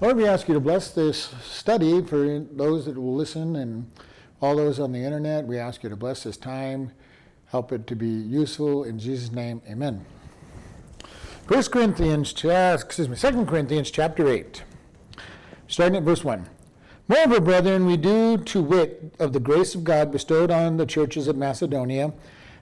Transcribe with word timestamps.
Lord, 0.00 0.16
we 0.16 0.26
ask 0.26 0.46
you 0.46 0.54
to 0.54 0.60
bless 0.60 0.92
this 0.92 1.34
study 1.42 2.02
for 2.02 2.46
those 2.52 2.86
that 2.86 2.96
will 2.96 3.16
listen 3.16 3.56
and 3.56 3.90
all 4.40 4.54
those 4.54 4.78
on 4.78 4.92
the 4.92 5.00
internet. 5.00 5.44
We 5.44 5.58
ask 5.58 5.82
you 5.82 5.90
to 5.90 5.96
bless 5.96 6.22
this 6.22 6.36
time, 6.36 6.92
help 7.46 7.72
it 7.72 7.88
to 7.88 7.96
be 7.96 8.06
useful. 8.06 8.84
In 8.84 9.00
Jesus' 9.00 9.32
name, 9.32 9.60
amen. 9.68 10.06
1 11.48 11.62
Corinthians, 11.64 12.30
excuse 12.30 13.08
me, 13.08 13.16
2 13.16 13.44
Corinthians 13.46 13.90
chapter 13.90 14.28
8, 14.28 14.62
starting 15.66 15.96
at 15.96 16.04
verse 16.04 16.22
1. 16.22 16.48
Moreover, 17.08 17.40
brethren, 17.40 17.84
we 17.84 17.96
do 17.96 18.38
to 18.38 18.62
wit 18.62 19.16
of 19.18 19.32
the 19.32 19.40
grace 19.40 19.74
of 19.74 19.82
God 19.82 20.12
bestowed 20.12 20.52
on 20.52 20.76
the 20.76 20.86
churches 20.86 21.26
of 21.26 21.36
Macedonia, 21.36 22.12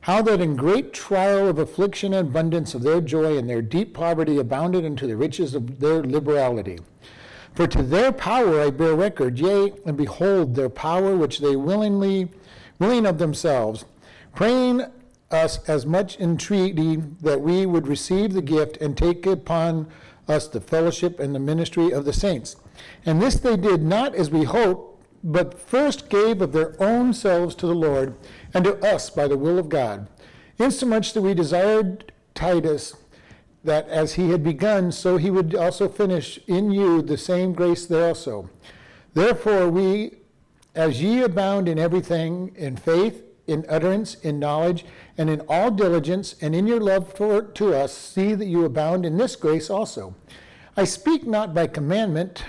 how 0.01 0.23
that 0.23 0.41
in 0.41 0.57
great 0.57 0.95
trial 0.95 1.49
of 1.49 1.59
affliction 1.59 2.15
and 2.15 2.29
abundance 2.29 2.75
of 2.75 2.83
their 2.83 3.03
joy 3.03 3.37
and 3.37 3.47
their 3.47 3.61
deep 3.61 3.93
poverty 3.93 4.39
abounded 4.39 4.87
into 4.87 5.07
the 5.07 5.19
riches 5.19 5.55
of 5.55 5.81
their 5.81 6.03
liberality. 6.03 6.79
For 7.57 7.67
to 7.69 7.83
their 7.83 8.13
power 8.13 8.61
I 8.61 8.69
bear 8.69 8.95
record, 8.95 9.39
yea, 9.39 9.73
and 9.87 9.97
behold 9.97 10.55
their 10.55 10.69
power 10.69 11.17
which 11.17 11.39
they 11.39 11.57
willingly, 11.57 12.29
willing 12.79 13.07
of 13.07 13.17
themselves, 13.17 13.87
praying 14.35 14.83
us 15.31 15.67
as 15.67 15.87
much 15.87 16.21
entreaty 16.21 16.97
that 17.23 17.41
we 17.41 17.65
would 17.65 17.89
receive 17.89 18.35
the 18.35 18.43
gift 18.43 18.77
and 18.77 18.95
take 18.95 19.25
upon 19.25 19.87
us 20.29 20.49
the 20.49 20.61
fellowship 20.61 21.19
and 21.19 21.35
the 21.35 21.39
ministry 21.39 21.93
of 21.93 22.05
the 22.05 22.13
saints. 22.13 22.57
And 23.07 23.23
this 23.23 23.37
they 23.37 23.57
did 23.57 23.83
not 23.83 24.15
as 24.15 24.29
we 24.29 24.45
hoped, 24.45 25.03
but 25.25 25.59
first 25.59 26.11
gave 26.11 26.43
of 26.43 26.53
their 26.53 26.77
own 26.79 27.15
selves 27.15 27.55
to 27.55 27.67
the 27.67 27.75
Lord 27.75 28.17
and 28.53 28.67
to 28.67 28.77
us 28.87 29.09
by 29.09 29.27
the 29.27 29.39
will 29.39 29.59
of 29.59 29.71
God, 29.71 30.09
insomuch 30.59 31.15
that 31.15 31.23
we 31.23 31.33
desired 31.33 32.13
Titus 32.35 32.97
that 33.67 33.89
as 33.89 34.15
he 34.15 34.31
had 34.31 34.43
begun, 34.43 34.91
so 34.91 35.17
he 35.17 35.31
would 35.31 35.55
also 35.55 35.89
finish 35.89 36.41
in 36.47 36.71
you 36.71 37.03
the 37.03 37.19
same 37.19 37.53
grace 37.53 37.87
there 37.87 38.09
also. 38.09 38.49
Therefore, 39.15 39.69
we, 39.69 40.17
as 40.75 41.03
ye 41.03 41.23
abound 41.23 41.69
in 41.69 41.79
everything, 41.79 42.53
in 42.57 42.77
faith, 42.77 43.23
in 43.47 43.65
utterance, 43.69 44.15
in 44.17 44.39
knowledge, 44.39 44.85
and 45.17 45.31
in 45.31 45.41
all 45.49 45.71
diligence, 45.71 46.35
and 46.41 46.55
in 46.55 46.67
your 46.67 46.81
love 46.81 47.13
for, 47.13 47.43
to 47.43 47.75
us, 47.75 47.97
see 47.97 48.35
that 48.35 48.47
you 48.47 48.65
abound 48.65 49.07
in 49.07 49.19
this 49.19 49.37
grace 49.37 49.71
also. 49.71 50.15
I 50.77 50.85
speak 50.85 51.27
not 51.27 51.55
by 51.55 51.67
commandment, 51.67 52.45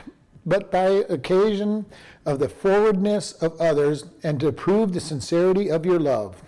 but 0.45 0.71
by 0.71 0.87
occasion 1.09 1.85
of 2.25 2.39
the 2.39 2.49
forwardness 2.49 3.31
of 3.33 3.59
others, 3.61 4.05
and 4.23 4.39
to 4.39 4.51
prove 4.51 4.93
the 4.93 4.99
sincerity 4.99 5.69
of 5.69 5.85
your 5.85 5.99
love. 5.99 6.41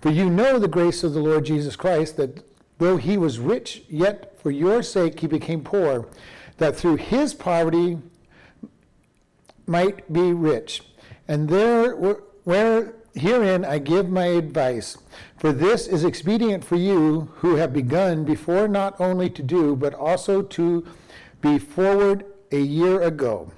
For 0.00 0.10
you 0.10 0.28
know 0.28 0.58
the 0.58 0.68
grace 0.68 1.02
of 1.02 1.14
the 1.14 1.20
Lord 1.20 1.46
Jesus 1.46 1.76
Christ, 1.76 2.16
that 2.18 2.44
though 2.84 2.96
he 2.98 3.16
was 3.16 3.38
rich, 3.38 3.82
yet 3.88 4.38
for 4.38 4.50
your 4.50 4.82
sake 4.82 5.20
he 5.20 5.26
became 5.26 5.64
poor, 5.64 6.06
that 6.58 6.76
through 6.76 6.96
his 6.96 7.32
poverty 7.32 7.96
might 9.66 10.12
be 10.12 10.34
rich. 10.34 10.82
And 11.26 11.48
there, 11.48 11.94
where 11.94 12.94
Herein 13.14 13.64
I 13.64 13.78
give 13.78 14.10
my 14.10 14.26
advice, 14.26 14.98
for 15.38 15.50
this 15.50 15.86
is 15.86 16.04
expedient 16.04 16.62
for 16.62 16.76
you 16.76 17.32
who 17.36 17.56
have 17.56 17.72
begun 17.72 18.24
before 18.24 18.68
not 18.68 19.00
only 19.00 19.30
to 19.30 19.42
do, 19.42 19.76
but 19.76 19.94
also 19.94 20.42
to 20.42 20.86
be 21.40 21.58
forward 21.58 22.26
a 22.52 22.60
year 22.60 23.00
ago. 23.00 23.50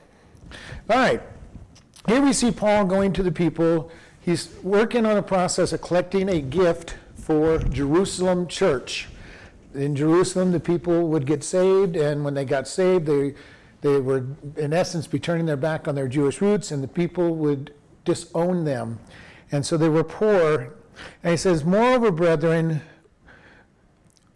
All 0.88 0.96
right, 0.98 1.22
here 2.06 2.20
we 2.20 2.32
see 2.32 2.52
Paul 2.52 2.84
going 2.84 3.12
to 3.14 3.24
the 3.24 3.32
people. 3.32 3.90
He's 4.20 4.50
working 4.62 5.04
on 5.04 5.16
a 5.16 5.22
process 5.22 5.72
of 5.72 5.80
collecting 5.80 6.28
a 6.28 6.40
gift 6.40 6.94
for 7.16 7.58
Jerusalem 7.58 8.46
church. 8.46 9.08
In 9.76 9.94
Jerusalem, 9.94 10.52
the 10.52 10.60
people 10.60 11.08
would 11.08 11.26
get 11.26 11.44
saved, 11.44 11.96
and 11.96 12.24
when 12.24 12.34
they 12.34 12.44
got 12.44 12.66
saved, 12.66 13.06
they, 13.06 13.34
they 13.82 14.00
were, 14.00 14.24
in 14.56 14.72
essence, 14.72 15.06
be 15.06 15.18
turning 15.18 15.46
their 15.46 15.56
back 15.56 15.86
on 15.86 15.94
their 15.94 16.08
Jewish 16.08 16.40
roots, 16.40 16.70
and 16.70 16.82
the 16.82 16.88
people 16.88 17.34
would 17.36 17.74
disown 18.04 18.64
them. 18.64 18.98
And 19.52 19.64
so 19.64 19.76
they 19.76 19.88
were 19.88 20.04
poor. 20.04 20.74
And 21.22 21.32
he 21.32 21.36
says, 21.36 21.64
Moreover, 21.64 22.10
brethren, 22.10 22.80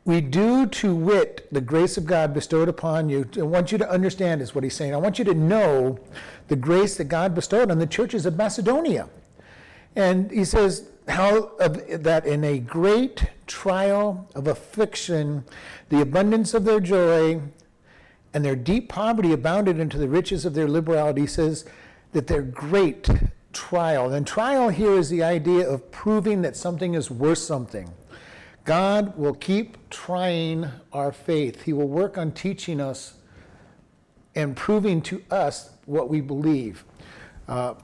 we 0.05 0.21
do 0.21 0.67
to 0.67 0.95
wit 0.95 1.49
the 1.53 1.61
grace 1.61 1.97
of 1.97 2.05
God 2.05 2.34
bestowed 2.34 2.69
upon 2.69 3.09
you. 3.09 3.28
I 3.37 3.43
want 3.43 3.72
you 3.72 3.78
to 3.78 3.91
understand, 3.91 4.43
is 4.43 4.55
what 4.55 4.65
he's 4.65 4.75
saying. 4.75 4.95
I 4.95 4.99
want 4.99 5.19
you 5.19 5.25
to 5.25 5.34
know 5.34 5.99
the 6.49 6.57
grace 6.57 6.97
that 6.97 7.05
God 7.05 7.34
bestowed 7.34 7.71
on 7.71 7.78
the 7.78 7.87
churches 7.87 8.27
of 8.27 8.37
Macedonia. 8.37 9.09
And 9.97 10.31
he 10.31 10.45
says, 10.45 10.90
how 11.09 11.53
that 11.59 12.27
in 12.27 12.44
a 12.44 12.59
great 12.59 13.25
trial 13.47 14.28
of 14.34 14.47
affliction, 14.47 15.44
the 15.88 16.00
abundance 16.00 16.55
of 16.55 16.65
their 16.65 16.81
joy 16.81 17.41
and 18.33 18.44
their 18.44 18.56
deep 18.56 18.88
poverty 18.88 19.33
abounded 19.33 19.78
into 19.81 19.99
the 19.99 20.09
riches 20.09 20.44
of 20.44 20.55
their 20.55 20.69
liberality. 20.69 21.27
Says 21.27 21.65
that 22.12 22.27
their 22.27 22.43
great 22.43 23.09
trial. 23.53 24.12
And 24.12 24.27
trial 24.27 24.69
here 24.69 24.93
is 24.93 25.10
the 25.10 25.22
idea 25.22 25.69
of 25.69 25.91
proving 25.91 26.43
that 26.43 26.56
something 26.56 26.94
is 26.94 27.10
worth 27.10 27.39
something. 27.39 27.93
God 28.65 29.16
will 29.16 29.34
keep 29.34 29.91
trying 29.91 30.69
our 30.93 31.12
faith. 31.12 31.62
He 31.62 31.72
will 31.72 31.89
work 31.89 32.19
on 32.19 32.33
teaching 32.33 32.81
us 32.81 33.15
and 34.34 34.56
proving 34.56 35.03
to 35.03 35.22
us 35.31 35.71
what 35.87 36.09
we 36.09 36.21
believe. 36.21 36.84
Uh, 37.49 37.75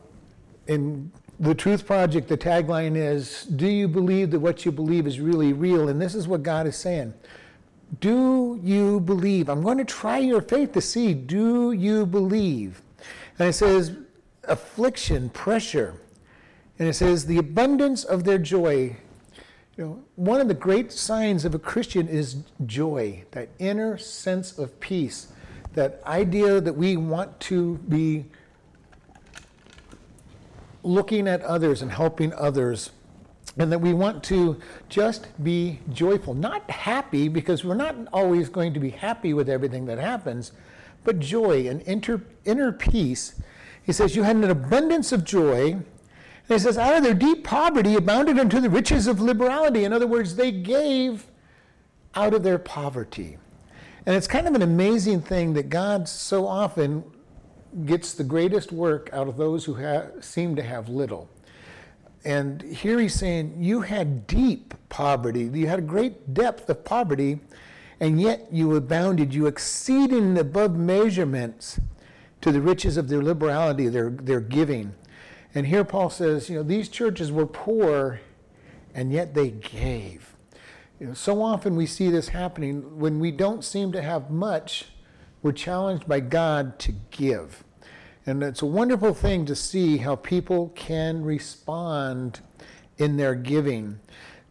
in 0.69 1.11
the 1.39 1.55
Truth 1.55 1.87
Project, 1.87 2.29
the 2.29 2.37
tagline 2.39 2.97
is 2.97 3.45
Do 3.45 3.67
you 3.67 3.89
believe 3.89 4.31
that 4.31 4.41
what 4.41 4.65
you 4.65 4.73
believe 4.73 5.07
is 5.07 5.21
really 5.21 5.53
real? 5.53 5.89
And 5.89 6.01
this 6.01 6.15
is 6.15 6.27
what 6.27 6.43
God 6.43 6.67
is 6.67 6.77
saying. 6.77 7.15
Do 8.01 8.59
you 8.63 9.01
believe? 9.01 9.49
I'm 9.49 9.63
going 9.63 9.79
to 9.79 9.85
try 9.85 10.19
your 10.19 10.43
faith 10.43 10.73
to 10.73 10.81
see, 10.81 11.15
do 11.15 11.73
you 11.73 12.05
believe? 12.05 12.83
And 13.39 13.49
it 13.49 13.53
says, 13.53 13.97
affliction, 14.45 15.31
pressure. 15.31 15.95
And 16.79 16.89
it 16.89 16.95
says, 16.95 17.27
the 17.27 17.39
abundance 17.39 18.05
of 18.05 18.25
their 18.25 18.39
joy. 18.39 18.97
You 19.77 19.85
know, 19.85 20.05
one 20.17 20.41
of 20.41 20.49
the 20.49 20.55
great 20.55 20.91
signs 20.91 21.45
of 21.45 21.55
a 21.55 21.59
Christian 21.59 22.09
is 22.09 22.39
joy, 22.65 23.25
that 23.33 23.51
inner 23.59 23.99
sense 23.99 24.59
of 24.59 24.79
peace, 24.81 25.29
that 25.75 26.01
idea 26.07 26.61
that 26.61 26.73
we 26.73 26.97
want 26.97 27.39
to 27.41 27.77
be 27.89 28.25
looking 30.87 31.29
at 31.29 31.43
others 31.43 31.83
and 31.83 31.91
helping 31.91 32.33
others, 32.35 32.91
and 33.59 33.71
that 33.73 33.81
we 33.81 33.93
want 33.93 34.23
to 34.25 34.61
just 34.89 35.29
be 35.43 35.81
joyful. 35.93 36.35
Not 36.35 36.71
happy, 36.71 37.29
because 37.29 37.65
we're 37.65 37.75
not 37.75 37.97
always 38.13 38.49
going 38.49 38.75
to 38.75 38.81
be 38.81 38.91
happy 38.91 39.35
with 39.35 39.49
everything 39.49 39.87
that 39.87 39.99
happens, 39.99 40.53
but 41.05 41.19
joy 41.19 41.69
and 41.69 41.83
inter, 41.83 42.23
inner 42.45 42.73
peace 42.73 43.41
he 43.87 43.93
says, 43.93 44.17
You 44.17 44.25
had 44.25 44.37
an 44.37 44.51
abundance 44.51 45.13
of 45.13 45.25
joy. 45.25 45.73
And 45.73 45.85
he 46.49 46.59
says, 46.59 46.77
Out 46.77 46.97
of 46.97 47.05
their 47.05 47.15
deep 47.15 47.45
poverty 47.45 47.95
abounded 47.95 48.39
unto 48.39 48.61
the 48.61 48.69
riches 48.69 49.07
of 49.07 49.21
liberality. 49.21 49.85
In 49.85 49.93
other 49.93 50.09
words, 50.09 50.35
they 50.35 50.51
gave 50.51 51.27
out 52.17 52.35
of 52.35 52.43
their 52.43 52.59
poverty. 52.59 53.39
And 54.05 54.17
it's 54.17 54.27
kind 54.27 54.49
of 54.49 54.55
an 54.55 54.63
amazing 54.63 55.23
thing 55.23 55.55
that 55.55 55.69
God 55.69 56.09
so 56.09 56.47
often 56.47 57.05
gets 57.85 58.15
the 58.15 58.25
greatest 58.25 58.73
work 58.73 59.11
out 59.13 59.29
of 59.29 59.37
those 59.37 59.65
who 59.65 59.75
ha- 59.75 60.07
seem 60.21 60.57
to 60.57 60.63
have 60.63 60.89
little. 60.89 61.29
And 62.25 62.63
here 62.63 62.99
he's 62.99 63.15
saying, 63.15 63.57
You 63.59 63.83
had 63.83 64.27
deep 64.27 64.75
poverty, 64.89 65.51
you 65.53 65.67
had 65.67 65.79
a 65.79 65.83
great 65.83 66.35
depth 66.35 66.69
of 66.71 66.85
poverty, 66.85 67.41
and 68.01 68.21
yet 68.21 68.49
you 68.51 68.75
abounded, 68.75 69.35
you 69.35 69.47
exceeding 69.47 70.37
above 70.39 70.77
measurements 70.77 71.79
to 72.41 72.53
the 72.53 72.61
riches 72.61 72.97
of 72.97 73.09
their 73.09 73.23
liberality, 73.23 73.89
their, 73.89 74.11
their 74.11 74.41
giving. 74.41 74.95
And 75.55 75.67
here 75.67 75.85
Paul 75.85 76.11
says, 76.11 76.51
you 76.51 76.57
know, 76.57 76.63
these 76.63 76.89
churches 76.89 77.33
were 77.33 77.47
poor 77.47 78.21
and 78.95 79.13
yet 79.13 79.35
they 79.35 79.51
gave. 79.51 80.35
You 80.99 81.09
know, 81.09 81.15
so 81.15 81.43
often 81.43 81.77
we 81.77 81.87
see 81.87 82.09
this 82.09 82.29
happening 82.29 82.99
when 82.99 83.21
we 83.21 83.31
don't 83.31 83.63
seem 83.63 83.93
to 83.93 84.03
have 84.03 84.31
much, 84.31 84.87
we're 85.43 85.53
challenged 85.53 86.09
by 86.09 86.21
God 86.21 86.79
to 86.81 86.93
give. 87.11 87.63
And 88.27 88.43
it's 88.43 88.63
a 88.63 88.67
wonderful 88.67 89.15
thing 89.15 89.47
to 89.47 89.55
see 89.55 89.99
how 89.99 90.17
people 90.17 90.73
can 90.75 91.23
respond 91.23 92.41
in 92.99 93.17
their 93.17 93.37
giving. 93.37 94.01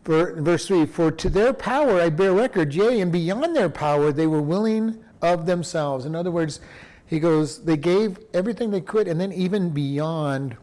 For, 0.05 0.41
verse 0.41 0.67
3 0.67 0.85
For 0.85 1.11
to 1.11 1.29
their 1.29 1.51
power 1.51 1.99
I 1.99 2.09
bear 2.09 2.31
record, 2.31 2.73
yea, 2.73 3.01
and 3.01 3.11
beyond 3.11 3.53
their 3.55 3.69
power 3.69 4.13
they 4.13 4.27
were 4.27 4.41
willing 4.41 5.03
of 5.21 5.45
themselves. 5.45 6.05
In 6.05 6.15
other 6.15 6.31
words, 6.31 6.61
he 7.05 7.19
goes, 7.19 7.65
they 7.65 7.77
gave 7.77 8.17
everything 8.33 8.71
they 8.71 8.81
could, 8.81 9.07
and 9.07 9.19
then 9.19 9.33
even 9.33 9.71
beyond. 9.71 10.55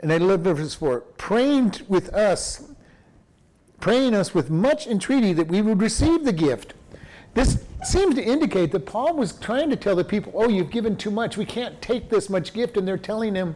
And 0.00 0.12
I 0.12 0.16
love 0.16 0.40
verse 0.40 0.74
4 0.74 1.00
praying 1.00 1.74
with 1.88 2.12
us, 2.14 2.72
praying 3.80 4.14
us 4.14 4.34
with 4.34 4.48
much 4.48 4.86
entreaty 4.86 5.34
that 5.34 5.48
we 5.48 5.60
would 5.60 5.82
receive 5.82 6.24
the 6.24 6.32
gift. 6.32 6.72
This 7.36 7.62
seems 7.84 8.14
to 8.14 8.24
indicate 8.24 8.72
that 8.72 8.86
Paul 8.86 9.14
was 9.14 9.38
trying 9.38 9.68
to 9.68 9.76
tell 9.76 9.94
the 9.94 10.02
people, 10.02 10.32
oh, 10.34 10.48
you've 10.48 10.70
given 10.70 10.96
too 10.96 11.10
much. 11.10 11.36
We 11.36 11.44
can't 11.44 11.80
take 11.82 12.08
this 12.08 12.30
much 12.30 12.54
gift. 12.54 12.78
And 12.78 12.88
they're 12.88 12.96
telling 12.96 13.34
him, 13.34 13.54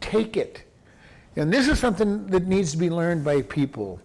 take 0.00 0.36
it. 0.36 0.62
And 1.34 1.52
this 1.52 1.66
is 1.66 1.80
something 1.80 2.28
that 2.28 2.46
needs 2.46 2.70
to 2.70 2.78
be 2.78 2.88
learned 2.88 3.24
by 3.24 3.42
people. 3.42 4.00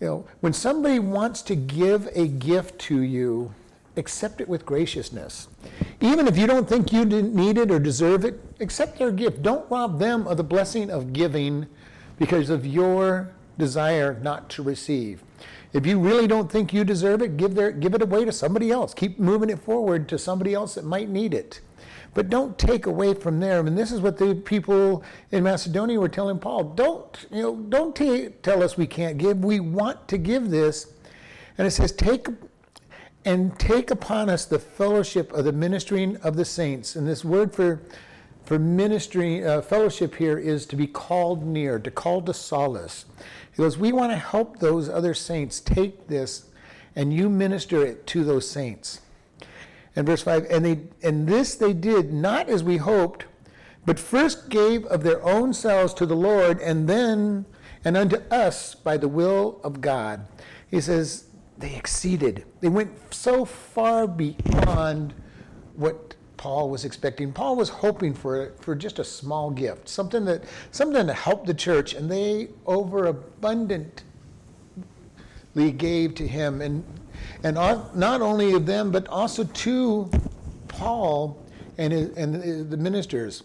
You 0.00 0.06
know, 0.06 0.26
when 0.40 0.52
somebody 0.52 1.00
wants 1.00 1.42
to 1.42 1.56
give 1.56 2.08
a 2.14 2.28
gift 2.28 2.78
to 2.82 3.00
you, 3.00 3.52
accept 3.96 4.40
it 4.40 4.48
with 4.48 4.64
graciousness. 4.64 5.48
Even 6.00 6.28
if 6.28 6.38
you 6.38 6.46
don't 6.46 6.68
think 6.68 6.92
you 6.92 7.04
need 7.04 7.58
it 7.58 7.72
or 7.72 7.80
deserve 7.80 8.24
it, 8.24 8.40
accept 8.60 8.98
their 8.98 9.10
gift. 9.10 9.42
Don't 9.42 9.68
rob 9.68 9.98
them 9.98 10.28
of 10.28 10.36
the 10.36 10.44
blessing 10.44 10.90
of 10.90 11.12
giving 11.12 11.66
because 12.18 12.50
of 12.50 12.64
your 12.64 13.32
desire 13.58 14.16
not 14.22 14.48
to 14.50 14.62
receive. 14.62 15.24
If 15.74 15.84
you 15.84 15.98
really 15.98 16.28
don't 16.28 16.50
think 16.50 16.72
you 16.72 16.84
deserve 16.84 17.20
it, 17.20 17.36
give, 17.36 17.56
their, 17.56 17.72
give 17.72 17.94
it 17.94 18.00
away 18.00 18.24
to 18.24 18.30
somebody 18.30 18.70
else. 18.70 18.94
Keep 18.94 19.18
moving 19.18 19.50
it 19.50 19.58
forward 19.58 20.08
to 20.08 20.18
somebody 20.18 20.54
else 20.54 20.76
that 20.76 20.84
might 20.84 21.08
need 21.08 21.34
it. 21.34 21.60
But 22.14 22.30
don't 22.30 22.56
take 22.56 22.86
away 22.86 23.12
from 23.12 23.40
them. 23.40 23.66
And 23.66 23.76
this 23.76 23.90
is 23.90 24.00
what 24.00 24.16
the 24.16 24.36
people 24.36 25.02
in 25.32 25.42
Macedonia 25.42 25.98
were 25.98 26.08
telling 26.08 26.38
Paul. 26.38 26.62
Don't, 26.62 27.26
you 27.32 27.42
know, 27.42 27.56
don't 27.56 27.94
t- 27.94 28.28
tell 28.42 28.62
us 28.62 28.76
we 28.76 28.86
can't 28.86 29.18
give. 29.18 29.44
We 29.44 29.58
want 29.58 30.06
to 30.08 30.16
give 30.16 30.48
this. 30.48 30.92
And 31.58 31.66
it 31.66 31.72
says, 31.72 31.90
take 31.90 32.28
and 33.24 33.58
take 33.58 33.90
upon 33.90 34.30
us 34.30 34.44
the 34.44 34.60
fellowship 34.60 35.32
of 35.32 35.44
the 35.44 35.52
ministering 35.52 36.16
of 36.18 36.36
the 36.36 36.44
saints. 36.44 36.94
And 36.94 37.08
this 37.08 37.24
word 37.24 37.52
for 37.52 37.80
for 38.44 38.58
ministry 38.58 39.44
uh, 39.44 39.62
fellowship 39.62 40.14
here 40.14 40.38
is 40.38 40.66
to 40.66 40.76
be 40.76 40.86
called 40.86 41.44
near, 41.44 41.78
to 41.78 41.90
call 41.90 42.20
to 42.22 42.34
solace. 42.34 43.06
He 43.54 43.62
goes, 43.62 43.78
we 43.78 43.92
want 43.92 44.10
to 44.10 44.16
help 44.16 44.58
those 44.58 44.88
other 44.88 45.14
saints 45.14 45.60
take 45.60 46.08
this, 46.08 46.46
and 46.96 47.14
you 47.14 47.28
minister 47.28 47.84
it 47.84 48.06
to 48.08 48.24
those 48.24 48.50
saints. 48.50 49.00
And 49.94 50.06
verse 50.06 50.22
five, 50.22 50.46
and 50.50 50.64
they 50.64 50.80
and 51.02 51.28
this 51.28 51.54
they 51.54 51.72
did 51.72 52.12
not 52.12 52.48
as 52.48 52.64
we 52.64 52.78
hoped, 52.78 53.26
but 53.86 54.00
first 54.00 54.48
gave 54.48 54.84
of 54.86 55.04
their 55.04 55.22
own 55.24 55.52
selves 55.52 55.94
to 55.94 56.06
the 56.06 56.16
Lord, 56.16 56.58
and 56.60 56.88
then 56.88 57.46
and 57.84 57.96
unto 57.96 58.16
us 58.30 58.74
by 58.74 58.96
the 58.96 59.06
will 59.06 59.60
of 59.62 59.80
God. 59.80 60.26
He 60.68 60.80
says 60.80 61.26
they 61.56 61.76
exceeded. 61.76 62.44
They 62.60 62.68
went 62.68 63.14
so 63.14 63.44
far 63.44 64.08
beyond 64.08 65.14
what 65.76 66.16
Paul 66.36 66.68
was 66.68 66.84
expecting. 66.84 67.32
Paul 67.32 67.56
was 67.56 67.68
hoping 67.68 68.14
for 68.14 68.52
for 68.60 68.74
just 68.74 68.98
a 68.98 69.04
small 69.04 69.50
gift, 69.50 69.88
something 69.88 70.24
that 70.24 70.44
something 70.72 71.06
to 71.06 71.12
help 71.12 71.46
the 71.46 71.54
church, 71.54 71.94
and 71.94 72.10
they 72.10 72.48
overabundantly 72.66 74.02
gave 75.76 76.14
to 76.16 76.26
him, 76.26 76.60
and 76.60 76.84
and 77.42 77.54
not 77.54 78.20
only 78.20 78.52
of 78.54 78.66
them, 78.66 78.90
but 78.90 79.06
also 79.08 79.44
to 79.44 80.10
Paul 80.68 81.38
and 81.78 81.92
his, 81.92 82.10
and 82.16 82.70
the 82.70 82.76
ministers. 82.76 83.44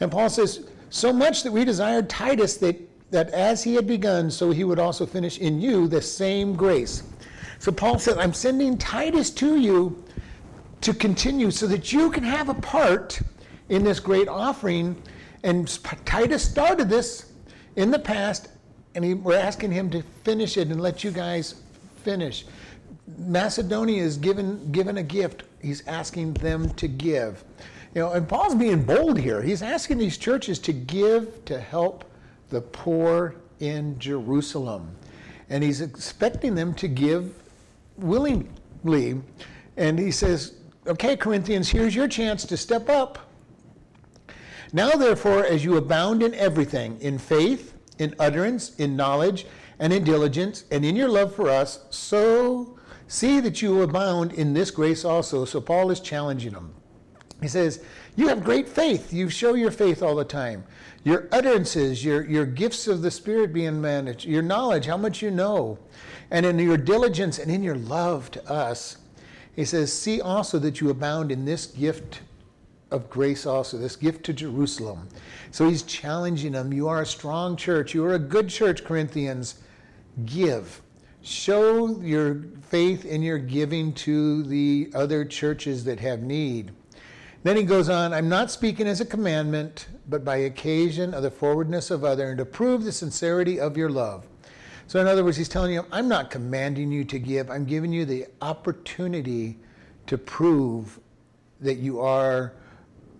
And 0.00 0.10
Paul 0.10 0.28
says, 0.28 0.68
so 0.90 1.12
much 1.12 1.42
that 1.42 1.52
we 1.52 1.64
desired 1.64 2.08
Titus 2.08 2.56
that 2.58 2.76
that 3.10 3.28
as 3.30 3.62
he 3.62 3.74
had 3.74 3.86
begun, 3.86 4.30
so 4.30 4.50
he 4.50 4.64
would 4.64 4.78
also 4.78 5.04
finish 5.04 5.38
in 5.38 5.60
you 5.60 5.86
the 5.86 6.00
same 6.00 6.54
grace. 6.54 7.02
So 7.58 7.70
Paul 7.70 7.98
said, 7.98 8.16
I'm 8.18 8.32
sending 8.32 8.78
Titus 8.78 9.30
to 9.32 9.56
you 9.56 10.02
to 10.82 10.92
continue 10.92 11.50
so 11.50 11.66
that 11.66 11.92
you 11.92 12.10
can 12.10 12.24
have 12.24 12.48
a 12.48 12.54
part 12.54 13.20
in 13.68 13.84
this 13.84 14.00
great 14.00 14.28
offering. 14.28 15.00
And 15.42 15.66
Titus 16.04 16.48
started 16.48 16.88
this 16.88 17.32
in 17.76 17.90
the 17.90 17.98
past, 17.98 18.48
and 18.94 19.24
we're 19.24 19.38
asking 19.38 19.72
him 19.72 19.90
to 19.90 20.02
finish 20.24 20.56
it 20.56 20.68
and 20.68 20.80
let 20.80 21.02
you 21.02 21.10
guys 21.10 21.54
finish. 22.02 22.44
Macedonia 23.18 24.02
is 24.02 24.16
given, 24.16 24.70
given 24.72 24.98
a 24.98 25.02
gift, 25.02 25.44
he's 25.60 25.86
asking 25.86 26.34
them 26.34 26.70
to 26.74 26.88
give. 26.88 27.44
You 27.94 28.02
know, 28.02 28.12
and 28.12 28.28
Paul's 28.28 28.54
being 28.54 28.82
bold 28.84 29.18
here. 29.18 29.42
He's 29.42 29.62
asking 29.62 29.98
these 29.98 30.16
churches 30.16 30.58
to 30.60 30.72
give 30.72 31.44
to 31.44 31.60
help 31.60 32.04
the 32.48 32.60
poor 32.60 33.36
in 33.60 33.98
Jerusalem. 33.98 34.94
And 35.50 35.62
he's 35.62 35.80
expecting 35.80 36.54
them 36.54 36.74
to 36.74 36.88
give 36.88 37.34
willingly. 37.98 39.20
And 39.76 39.98
he 39.98 40.10
says, 40.10 40.54
Okay, 40.84 41.16
Corinthians, 41.16 41.68
here's 41.68 41.94
your 41.94 42.08
chance 42.08 42.44
to 42.44 42.56
step 42.56 42.88
up. 42.88 43.30
Now, 44.72 44.90
therefore, 44.90 45.44
as 45.44 45.64
you 45.64 45.76
abound 45.76 46.22
in 46.22 46.34
everything, 46.34 47.00
in 47.00 47.18
faith, 47.18 47.74
in 47.98 48.14
utterance, 48.18 48.74
in 48.76 48.96
knowledge, 48.96 49.46
and 49.78 49.92
in 49.92 50.02
diligence, 50.02 50.64
and 50.72 50.84
in 50.84 50.96
your 50.96 51.08
love 51.08 51.34
for 51.34 51.48
us, 51.48 51.84
so 51.90 52.76
see 53.06 53.38
that 53.38 53.62
you 53.62 53.82
abound 53.82 54.32
in 54.32 54.54
this 54.54 54.72
grace 54.72 55.04
also. 55.04 55.44
So, 55.44 55.60
Paul 55.60 55.92
is 55.92 56.00
challenging 56.00 56.52
them. 56.52 56.74
He 57.40 57.46
says, 57.46 57.84
You 58.16 58.26
have 58.28 58.42
great 58.42 58.68
faith. 58.68 59.12
You 59.12 59.28
show 59.28 59.54
your 59.54 59.70
faith 59.70 60.02
all 60.02 60.16
the 60.16 60.24
time. 60.24 60.64
Your 61.04 61.28
utterances, 61.30 62.04
your, 62.04 62.24
your 62.24 62.46
gifts 62.46 62.88
of 62.88 63.02
the 63.02 63.10
Spirit 63.10 63.52
being 63.52 63.80
managed, 63.80 64.24
your 64.24 64.42
knowledge, 64.42 64.86
how 64.86 64.96
much 64.96 65.22
you 65.22 65.30
know 65.30 65.78
and 66.32 66.46
in 66.46 66.58
your 66.58 66.78
diligence 66.78 67.38
and 67.38 67.50
in 67.52 67.62
your 67.62 67.76
love 67.76 68.30
to 68.32 68.50
us. 68.50 68.96
He 69.54 69.64
says, 69.64 69.92
See 69.92 70.20
also 70.20 70.58
that 70.58 70.80
you 70.80 70.90
abound 70.90 71.30
in 71.30 71.44
this 71.44 71.66
gift 71.66 72.20
of 72.90 73.08
grace 73.08 73.46
also, 73.46 73.78
this 73.78 73.96
gift 73.96 74.24
to 74.24 74.32
Jerusalem. 74.32 75.08
So 75.50 75.68
he's 75.68 75.82
challenging 75.82 76.52
them. 76.52 76.72
You 76.72 76.88
are 76.88 77.02
a 77.02 77.06
strong 77.06 77.56
church. 77.56 77.94
You 77.94 78.04
are 78.04 78.14
a 78.14 78.18
good 78.18 78.48
church, 78.48 78.84
Corinthians. 78.84 79.56
Give. 80.26 80.80
Show 81.22 82.00
your 82.00 82.42
faith 82.62 83.04
in 83.04 83.22
your 83.22 83.38
giving 83.38 83.92
to 83.94 84.42
the 84.42 84.90
other 84.94 85.24
churches 85.24 85.84
that 85.84 86.00
have 86.00 86.22
need. 86.22 86.72
Then 87.44 87.56
he 87.56 87.62
goes 87.64 87.88
on, 87.88 88.12
I'm 88.12 88.28
not 88.28 88.50
speaking 88.50 88.86
as 88.86 89.00
a 89.00 89.04
commandment, 89.04 89.88
but 90.08 90.24
by 90.24 90.36
occasion 90.36 91.12
of 91.14 91.22
the 91.22 91.30
forwardness 91.30 91.90
of 91.90 92.04
other, 92.04 92.28
and 92.28 92.38
to 92.38 92.44
prove 92.44 92.84
the 92.84 92.92
sincerity 92.92 93.58
of 93.58 93.76
your 93.76 93.90
love. 93.90 94.26
So, 94.92 95.00
in 95.00 95.06
other 95.06 95.24
words, 95.24 95.38
he's 95.38 95.48
telling 95.48 95.72
you, 95.72 95.86
I'm 95.90 96.06
not 96.06 96.30
commanding 96.30 96.92
you 96.92 97.02
to 97.04 97.18
give, 97.18 97.48
I'm 97.48 97.64
giving 97.64 97.94
you 97.94 98.04
the 98.04 98.26
opportunity 98.42 99.56
to 100.06 100.18
prove 100.18 101.00
that 101.62 101.76
you 101.76 102.02
are 102.02 102.52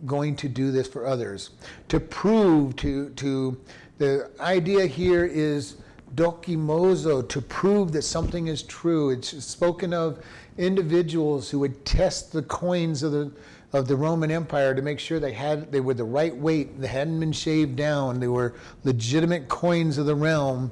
going 0.05 0.37
to 0.37 0.51
do 0.51 0.71
this 0.71 0.87
for 0.87 1.07
others. 1.07 1.49
To 1.89 1.99
prove, 1.99 2.77
to, 2.77 3.09
to 3.09 3.59
the 3.97 4.31
idea 4.39 4.85
here 4.85 5.25
is 5.25 5.77
dokimozo, 6.15 7.27
to 7.31 7.41
prove 7.41 7.93
that 7.93 8.03
something 8.03 8.49
is 8.49 8.63
true. 8.65 9.09
It's 9.09 9.43
spoken 9.43 9.95
of 9.95 10.23
individuals 10.59 11.49
who 11.49 11.61
would 11.61 11.87
test 11.87 12.33
the 12.33 12.43
coins 12.43 13.03
of 13.03 13.13
the 13.13 13.33
of 13.73 13.89
the 13.89 13.97
Roman 13.97 14.31
Empire 14.31 14.75
to 14.75 14.83
make 14.83 14.99
sure 14.99 15.19
they 15.19 15.33
had 15.33 15.73
they 15.73 15.81
were 15.81 15.95
the 15.95 16.05
right 16.05 16.37
weight, 16.37 16.79
they 16.79 16.87
hadn't 16.87 17.19
been 17.19 17.33
shaved 17.33 17.77
down, 17.77 18.21
they 18.21 18.29
were 18.29 18.53
legitimate 18.85 19.49
coins 19.49 19.97
of 19.97 20.05
the 20.05 20.15
realm. 20.15 20.71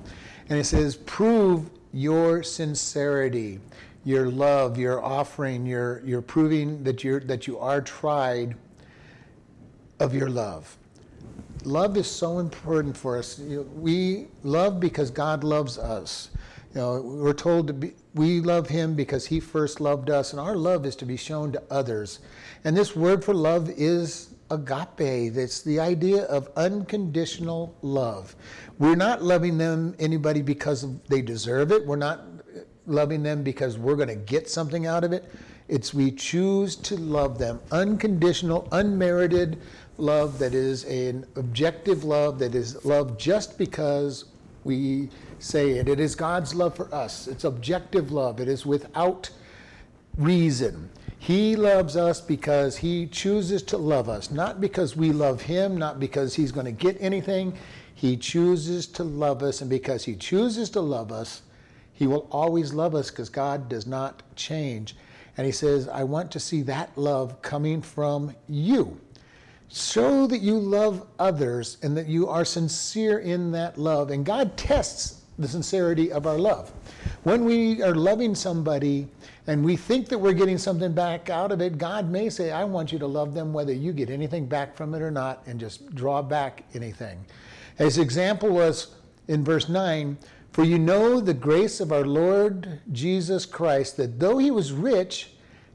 And 0.51 0.59
it 0.59 0.65
says, 0.65 0.97
prove 0.97 1.71
your 1.93 2.43
sincerity, 2.43 3.61
your 4.05 4.29
love, 4.31 4.77
your 4.77 5.03
offering, 5.03 5.65
your, 5.65 6.03
your 6.05 6.21
proving 6.21 6.83
that, 6.85 7.05
you're, 7.05 7.21
that 7.21 7.47
you 7.47 7.59
are 7.59 7.81
tried 7.81 8.57
of 10.01 10.15
your 10.15 10.29
love. 10.29 10.77
Love 11.65 11.97
is 11.97 12.11
so 12.11 12.39
important 12.39 12.97
for 12.97 13.17
us. 13.17 13.39
You 13.39 13.59
know, 13.59 13.63
we 13.63 14.27
love 14.43 14.81
because 14.81 15.11
God 15.11 15.45
loves 15.45 15.79
us. 15.79 16.31
You 16.75 16.81
know, 16.81 17.01
we're 17.01 17.33
told 17.33 17.67
to 17.67 17.73
be, 17.73 17.93
we 18.15 18.41
love 18.41 18.69
him 18.69 18.95
because 18.95 19.27
he 19.27 19.41
first 19.41 19.81
loved 19.81 20.11
us, 20.11 20.33
and 20.33 20.41
our 20.41 20.57
love 20.57 20.87
is 20.87 20.97
to 20.97 21.05
be 21.05 21.17
shown 21.17 21.53
to 21.53 21.63
others. 21.71 22.21
And 22.65 22.77
this 22.77 22.97
word 22.97 23.25
for 23.25 23.35
love 23.35 23.71
is 23.71 24.30
agape. 24.51 25.33
That's 25.33 25.63
the 25.63 25.81
idea 25.81 26.25
of 26.25 26.51
unconditional 26.57 27.75
love. 27.83 28.35
We're 28.79 28.97
not 28.97 29.23
loving 29.23 29.59
them 29.59 29.95
anybody 29.99 30.43
because 30.43 30.87
they 31.09 31.23
deserve 31.23 31.73
it. 31.73 31.87
We're 31.87 31.97
not 31.97 32.21
loving 32.87 33.23
them 33.23 33.43
because 33.43 33.79
we're 33.79 33.97
going 33.97 34.09
to 34.09 34.17
get 34.17 34.49
something 34.49 34.87
out 34.87 35.05
of 35.05 35.13
it. 35.13 35.31
It's 35.69 35.95
we 35.95 36.11
choose 36.11 36.75
to 36.77 36.97
love 36.97 37.39
them. 37.39 37.61
Unconditional, 37.71 38.67
unmerited 38.73 39.61
love 39.99 40.39
that 40.41 40.55
is 40.55 40.85
an 40.85 41.27
objective 41.37 42.03
love, 42.03 42.39
that 42.41 42.55
is 42.55 42.85
love 42.85 43.19
just 43.19 43.57
because 43.57 44.25
we 44.65 45.09
say 45.39 45.73
it. 45.73 45.89
It 45.89 46.01
is 46.01 46.15
God's 46.15 46.55
love 46.55 46.75
for 46.75 46.93
us. 46.95 47.29
It's 47.29 47.45
objective 47.45 48.11
love. 48.11 48.41
It 48.41 48.49
is 48.49 48.67
without 48.67 49.31
reason. 50.17 50.91
He 51.21 51.55
loves 51.55 51.97
us 51.97 52.21
because 52.21 52.79
he 52.79 53.07
chooses 53.07 53.63
to 53.65 53.77
love 53.77 54.09
us, 54.09 54.33
not 54.33 54.61
because 54.61 54.97
we 54.97 55.13
love 55.13 55.43
him, 55.43 55.77
not 55.77 56.01
because 56.01 56.35
he's 56.35 56.51
going 56.51 56.67
to 56.67 56.73
get 56.73 56.97
anything. 56.99 57.57
He 58.01 58.17
chooses 58.17 58.87
to 58.87 59.05
love 59.05 59.43
us, 59.43 59.61
and 59.61 59.69
because 59.69 60.05
He 60.05 60.17
chooses 60.17 60.71
to 60.71 60.81
love 60.81 61.13
us, 61.13 61.43
He 61.93 62.07
will 62.07 62.27
always 62.33 62.73
love 62.73 62.95
us 62.95 63.11
because 63.11 63.29
God 63.29 63.69
does 63.69 63.87
not 63.87 64.23
change. 64.37 64.97
And 65.37 65.45
He 65.45 65.53
says, 65.53 65.87
I 65.87 66.05
want 66.05 66.31
to 66.31 66.41
see 66.41 66.63
that 66.63 66.97
love 66.97 67.43
coming 67.43 67.83
from 67.83 68.35
you. 68.49 68.99
Show 69.69 70.27
that 70.29 70.41
you 70.41 70.59
love 70.59 71.07
others 71.19 71.77
and 71.83 71.95
that 71.95 72.07
you 72.07 72.27
are 72.27 72.47
sincere 72.47 73.19
in 73.19 73.53
that 73.53 73.77
love. 73.77 74.11
And 74.11 74.25
God 74.25 74.57
tests 74.57 75.21
the 75.39 75.47
sincerity 75.47 76.11
of 76.11 76.27
our 76.27 76.39
love. 76.39 76.73
When 77.23 77.45
we 77.45 77.83
are 77.83 77.95
loving 77.95 78.35
somebody 78.35 79.09
and 79.47 79.65
we 79.65 79.77
think 79.77 80.09
that 80.09 80.19
we're 80.19 80.33
getting 80.33 80.59
something 80.59 80.93
back 80.93 81.31
out 81.31 81.53
of 81.53 81.61
it, 81.61 81.79
God 81.79 82.11
may 82.11 82.31
say, 82.31 82.51
I 82.51 82.65
want 82.65 82.93
you 82.93 82.99
to 82.99 83.07
love 83.07 83.35
them 83.35 83.53
whether 83.53 83.73
you 83.73 83.93
get 83.93 84.11
anything 84.11 84.47
back 84.47 84.77
from 84.77 84.95
it 84.95 85.03
or 85.03 85.11
not, 85.11 85.43
and 85.47 85.61
just 85.61 85.95
draw 85.95 86.23
back 86.23 86.65
anything. 86.75 87.25
His 87.77 87.99
example 87.99 88.51
was 88.51 88.95
in 89.29 89.45
verse 89.45 89.69
9 89.69 90.19
For 90.53 90.65
you 90.65 90.79
know 90.79 91.21
the 91.21 91.35
grace 91.35 91.81
of 91.81 91.93
our 91.93 92.07
Lord 92.07 92.81
Jesus 92.93 93.47
Christ, 93.47 93.97
that 93.97 94.21
though 94.21 94.39
he 94.39 94.51
was 94.51 94.73
rich, 94.73 95.31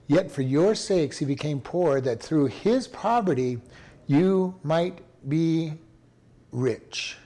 Yet 0.08 0.32
for 0.32 0.44
your 0.44 0.75
sakes 0.75 1.17
he 1.17 1.25
became 1.25 1.60
poor, 1.60 2.00
that 2.01 2.22
through 2.22 2.48
his 2.48 2.88
poverty 2.88 3.60
you 4.05 4.55
might 4.63 5.00
be 5.27 5.74
rich. 6.51 7.17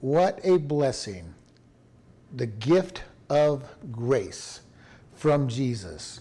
What 0.00 0.38
a 0.44 0.58
blessing. 0.58 1.34
The 2.36 2.46
gift 2.46 3.02
of 3.30 3.64
grace 3.90 4.60
from 5.14 5.48
Jesus. 5.48 6.20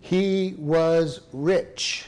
He 0.00 0.54
was 0.58 1.22
rich 1.32 2.04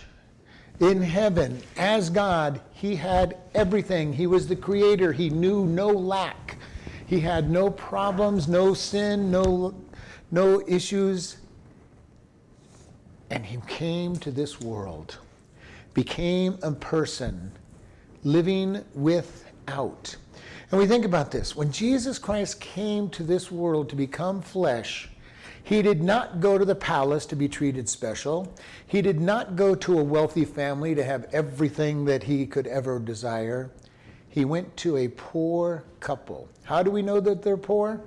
in 0.80 1.02
heaven 1.02 1.60
as 1.76 2.10
God. 2.10 2.60
He 2.72 2.94
had 2.94 3.38
everything. 3.54 4.12
He 4.12 4.26
was 4.26 4.46
the 4.46 4.54
creator. 4.54 5.12
He 5.12 5.30
knew 5.30 5.64
no 5.64 5.88
lack. 5.88 6.58
He 7.06 7.20
had 7.20 7.50
no 7.50 7.70
problems, 7.70 8.48
no 8.48 8.74
sin, 8.74 9.30
no, 9.30 9.74
no 10.30 10.62
issues. 10.68 11.38
And 13.30 13.46
he 13.46 13.58
came 13.66 14.16
to 14.16 14.30
this 14.30 14.60
world, 14.60 15.18
became 15.94 16.58
a 16.62 16.72
person 16.72 17.50
living 18.24 18.84
without. 18.94 20.14
And 20.70 20.78
we 20.78 20.86
think 20.86 21.06
about 21.06 21.30
this. 21.30 21.56
When 21.56 21.72
Jesus 21.72 22.18
Christ 22.18 22.60
came 22.60 23.08
to 23.10 23.22
this 23.22 23.50
world 23.50 23.88
to 23.88 23.96
become 23.96 24.42
flesh, 24.42 25.08
he 25.62 25.80
did 25.80 26.02
not 26.02 26.40
go 26.40 26.58
to 26.58 26.64
the 26.64 26.74
palace 26.74 27.24
to 27.26 27.36
be 27.36 27.48
treated 27.48 27.88
special. 27.88 28.52
He 28.86 29.00
did 29.00 29.18
not 29.20 29.56
go 29.56 29.74
to 29.74 29.98
a 29.98 30.02
wealthy 30.02 30.44
family 30.44 30.94
to 30.94 31.04
have 31.04 31.26
everything 31.32 32.04
that 32.04 32.22
he 32.22 32.46
could 32.46 32.66
ever 32.66 32.98
desire. 32.98 33.70
He 34.28 34.44
went 34.44 34.76
to 34.78 34.98
a 34.98 35.08
poor 35.08 35.84
couple. 36.00 36.48
How 36.64 36.82
do 36.82 36.90
we 36.90 37.00
know 37.00 37.20
that 37.20 37.42
they're 37.42 37.56
poor? 37.56 38.02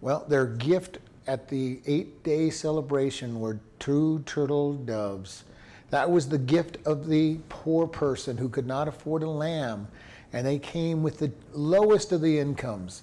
Well, 0.00 0.24
their 0.28 0.46
gift 0.46 0.98
at 1.26 1.48
the 1.48 1.80
eight 1.86 2.22
day 2.22 2.50
celebration 2.50 3.40
were 3.40 3.58
two 3.80 4.22
turtle 4.24 4.74
doves. 4.74 5.44
That 5.90 6.10
was 6.10 6.28
the 6.28 6.38
gift 6.38 6.78
of 6.86 7.08
the 7.08 7.38
poor 7.48 7.86
person 7.86 8.36
who 8.36 8.48
could 8.48 8.66
not 8.66 8.88
afford 8.88 9.22
a 9.22 9.30
lamb, 9.30 9.88
and 10.34 10.44
they 10.44 10.58
came 10.58 11.02
with 11.02 11.18
the 11.20 11.30
lowest 11.52 12.10
of 12.10 12.20
the 12.20 12.38
incomes. 12.40 13.02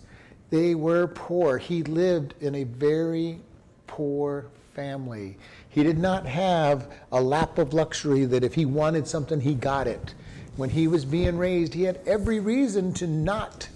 They 0.49 0.75
were 0.75 1.07
poor. 1.07 1.57
He 1.57 1.81
lived 1.81 2.35
in 2.41 2.55
a 2.55 2.65
very 2.65 3.39
poor 3.87 4.47
family. 4.75 5.37
He 5.69 5.81
did 5.81 5.97
not 5.97 6.25
have 6.25 6.91
a 7.13 7.21
lap 7.21 7.57
of 7.57 7.73
luxury 7.73 8.25
that 8.25 8.43
if 8.43 8.53
he 8.53 8.65
wanted 8.65 9.07
something, 9.07 9.39
he 9.39 9.55
got 9.55 9.87
it. 9.87 10.13
When 10.57 10.69
he 10.69 10.89
was 10.89 11.05
being 11.05 11.37
raised, 11.37 11.73
he 11.73 11.83
had 11.83 12.01
every 12.05 12.41
reason 12.41 12.93
to 12.95 13.07
not 13.07 13.69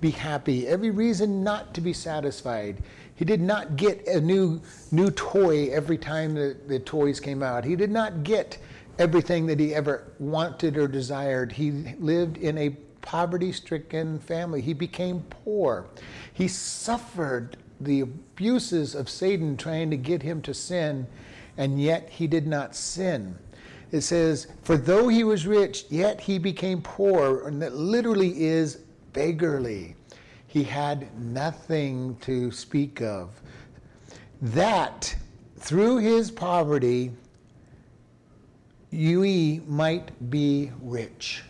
be 0.00 0.10
happy, 0.10 0.66
every 0.66 0.90
reason 0.90 1.44
not 1.44 1.74
to 1.74 1.80
be 1.80 1.92
satisfied. 1.92 2.78
He 3.14 3.24
did 3.24 3.40
not 3.40 3.76
get 3.76 4.08
a 4.08 4.20
new, 4.20 4.60
new 4.90 5.10
toy 5.12 5.68
every 5.68 5.98
time 5.98 6.34
the, 6.34 6.56
the 6.66 6.80
toys 6.80 7.20
came 7.20 7.44
out. 7.44 7.64
He 7.64 7.76
did 7.76 7.92
not 7.92 8.24
get 8.24 8.58
everything 8.98 9.46
that 9.46 9.60
he 9.60 9.72
ever 9.72 10.12
wanted 10.18 10.76
or 10.76 10.88
desired. 10.88 11.52
He 11.52 11.70
lived 12.00 12.38
in 12.38 12.58
a 12.58 12.76
poverty 13.02 13.52
stricken 13.52 14.18
family. 14.18 14.60
He 14.60 14.74
became 14.74 15.24
poor. 15.30 15.86
He 16.32 16.48
suffered 16.48 17.56
the 17.80 18.00
abuses 18.00 18.94
of 18.94 19.08
Satan 19.08 19.56
trying 19.56 19.90
to 19.90 19.96
get 19.96 20.22
him 20.22 20.42
to 20.42 20.54
sin, 20.54 21.06
and 21.56 21.80
yet 21.80 22.08
he 22.10 22.26
did 22.26 22.46
not 22.46 22.74
sin. 22.74 23.38
It 23.90 24.02
says, 24.02 24.48
For 24.62 24.76
though 24.76 25.08
he 25.08 25.24
was 25.24 25.46
rich, 25.46 25.84
yet 25.88 26.20
he 26.20 26.38
became 26.38 26.82
poor, 26.82 27.46
and 27.46 27.62
that 27.62 27.74
literally 27.74 28.42
is 28.44 28.76
beggarly. 29.12 29.96
He 30.46 30.64
had 30.64 31.18
nothing 31.20 32.16
to 32.22 32.50
speak 32.50 33.00
of. 33.00 33.40
That 34.40 35.14
through 35.58 35.98
his 35.98 36.30
poverty, 36.30 37.12
you 38.90 39.62
might 39.66 40.30
be 40.30 40.70
rich. 40.80 41.42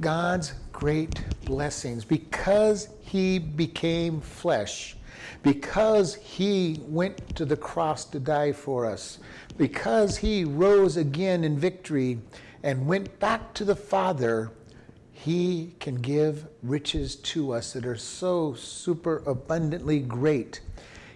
God's 0.00 0.54
great 0.72 1.24
blessings 1.44 2.04
because 2.04 2.88
he 3.00 3.38
became 3.38 4.20
flesh, 4.20 4.96
because 5.42 6.14
he 6.14 6.80
went 6.86 7.34
to 7.36 7.44
the 7.44 7.56
cross 7.56 8.04
to 8.06 8.20
die 8.20 8.52
for 8.52 8.86
us, 8.86 9.18
because 9.56 10.16
he 10.16 10.44
rose 10.44 10.96
again 10.96 11.44
in 11.44 11.58
victory 11.58 12.20
and 12.62 12.86
went 12.86 13.18
back 13.18 13.54
to 13.54 13.64
the 13.64 13.76
Father 13.76 14.52
he 15.18 15.74
can 15.80 15.96
give 15.96 16.46
riches 16.62 17.16
to 17.16 17.52
us 17.52 17.72
that 17.72 17.84
are 17.84 17.96
so 17.96 18.54
super 18.54 19.24
abundantly 19.26 19.98
great. 19.98 20.60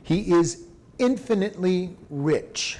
He 0.03 0.33
is 0.33 0.67
infinitely 0.99 1.97
rich. 2.11 2.79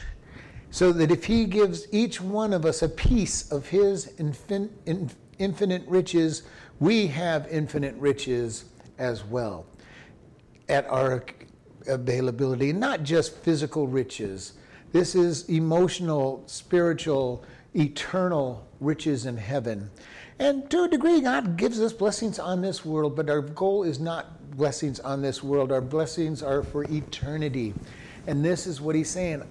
So 0.73 0.91
that 0.93 1.13
if 1.13 1.27
He 1.27 1.45
gives 1.45 1.87
each 1.93 2.21
one 2.21 2.53
of 2.53 2.67
us 2.67 2.83
a 2.83 2.89
piece 2.89 3.53
of 3.53 3.69
His 3.69 4.09
infin- 4.19 4.71
infinite 5.39 5.83
riches, 5.87 6.43
we 6.81 7.07
have 7.09 7.47
infinite 7.51 7.95
riches 7.97 8.65
as 8.99 9.25
well 9.25 9.67
at 10.69 10.87
our 10.87 11.25
availability, 11.87 12.73
not 12.73 13.03
just 13.03 13.37
physical 13.39 13.87
riches. 13.87 14.55
This 14.93 15.15
is 15.15 15.49
emotional, 15.49 16.43
spiritual, 16.47 17.45
eternal 17.75 18.67
riches 18.81 19.27
in 19.27 19.37
heaven. 19.37 19.91
And 20.39 20.69
to 20.71 20.85
a 20.85 20.89
degree, 20.89 21.21
God 21.21 21.57
gives 21.57 21.81
us 21.81 21.93
blessings 21.93 22.39
on 22.39 22.61
this 22.61 22.85
world, 22.85 23.17
but 23.17 23.31
our 23.31 23.41
goal 23.41 23.85
is 23.85 24.01
not 24.01 24.57
blessings 24.57 25.01
on 25.01 25.23
this 25.23 25.43
world. 25.43 25.73
Our 25.73 25.81
blessings 25.81 26.43
are 26.43 26.63
for 26.63 26.85
eternity. 26.85 27.75
And 28.27 28.45
this 28.45 28.67
is 28.67 28.81
what 28.81 28.95
he's 28.95 29.11
saying 29.11 29.43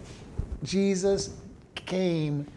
Jesus 0.63 1.31
came, 1.75 2.47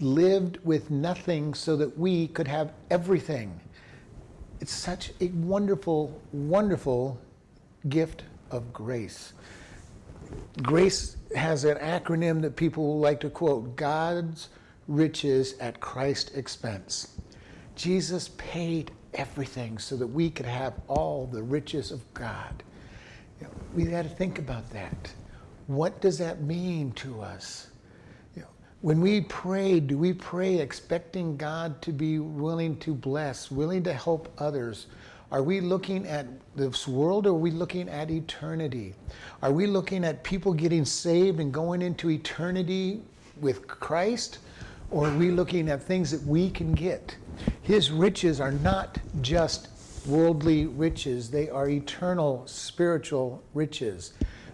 lived 0.00 0.58
with 0.64 0.90
nothing 0.90 1.54
so 1.54 1.76
that 1.76 1.98
we 1.98 2.28
could 2.28 2.48
have 2.48 2.72
everything. 2.90 3.60
It's 4.60 4.72
such 4.72 5.12
a 5.20 5.28
wonderful, 5.28 6.20
wonderful 6.32 7.20
gift 7.88 8.24
of 8.50 8.72
grace. 8.72 9.32
Grace 10.62 11.16
has 11.34 11.64
an 11.64 11.78
acronym 11.78 12.42
that 12.42 12.56
people 12.56 12.98
like 12.98 13.20
to 13.20 13.30
quote 13.30 13.76
God's 13.76 14.48
riches 14.88 15.54
at 15.60 15.80
Christ's 15.80 16.32
expense. 16.32 17.20
Jesus 17.76 18.30
paid 18.36 18.90
everything 19.14 19.78
so 19.78 19.96
that 19.96 20.06
we 20.06 20.30
could 20.30 20.46
have 20.46 20.74
all 20.88 21.26
the 21.26 21.42
riches 21.42 21.90
of 21.92 22.02
God. 22.14 22.62
You 23.40 23.46
know, 23.46 23.52
we 23.74 23.84
got 23.84 24.02
to 24.02 24.08
think 24.08 24.38
about 24.38 24.68
that. 24.70 25.12
What 25.66 26.00
does 26.00 26.18
that 26.18 26.42
mean 26.42 26.92
to 26.92 27.20
us? 27.20 27.68
When 28.80 29.00
we 29.00 29.22
pray, 29.22 29.80
do 29.80 29.98
we 29.98 30.12
pray 30.12 30.60
expecting 30.60 31.36
God 31.36 31.82
to 31.82 31.90
be 31.90 32.20
willing 32.20 32.76
to 32.78 32.94
bless, 32.94 33.50
willing 33.50 33.82
to 33.82 33.92
help 33.92 34.32
others? 34.38 34.86
Are 35.32 35.42
we 35.42 35.60
looking 35.60 36.06
at 36.06 36.28
this 36.54 36.86
world 36.86 37.26
or 37.26 37.30
are 37.30 37.34
we 37.34 37.50
looking 37.50 37.88
at 37.88 38.08
eternity? 38.08 38.94
Are 39.42 39.50
we 39.50 39.66
looking 39.66 40.04
at 40.04 40.22
people 40.22 40.54
getting 40.54 40.84
saved 40.84 41.40
and 41.40 41.52
going 41.52 41.82
into 41.82 42.08
eternity 42.08 43.02
with 43.40 43.66
Christ? 43.66 44.38
Or 44.92 45.08
are 45.08 45.16
we 45.16 45.32
looking 45.32 45.68
at 45.68 45.82
things 45.82 46.12
that 46.12 46.22
we 46.22 46.48
can 46.48 46.72
get? 46.72 47.16
His 47.62 47.90
riches 47.90 48.40
are 48.40 48.52
not 48.52 48.96
just 49.22 49.70
worldly 50.06 50.66
riches, 50.66 51.32
they 51.32 51.50
are 51.50 51.68
eternal 51.68 52.46
spiritual 52.46 53.42
riches. 53.54 54.12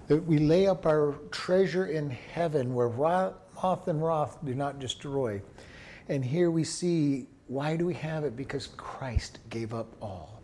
That 0.08 0.24
we 0.24 0.38
lay 0.38 0.66
up 0.66 0.86
our 0.86 1.16
treasure 1.30 1.88
in 1.88 2.08
heaven 2.08 2.74
where 2.74 2.88
moth 3.64 3.88
and 3.88 4.04
wrath 4.04 4.36
do 4.44 4.54
not 4.54 4.78
destroy. 4.78 5.40
And 6.10 6.22
here 6.22 6.50
we 6.50 6.64
see 6.64 7.28
why 7.46 7.76
do 7.76 7.86
we 7.86 7.94
have 7.94 8.22
it? 8.24 8.36
Because 8.36 8.66
Christ 8.76 9.38
gave 9.48 9.72
up 9.72 9.86
all. 10.02 10.42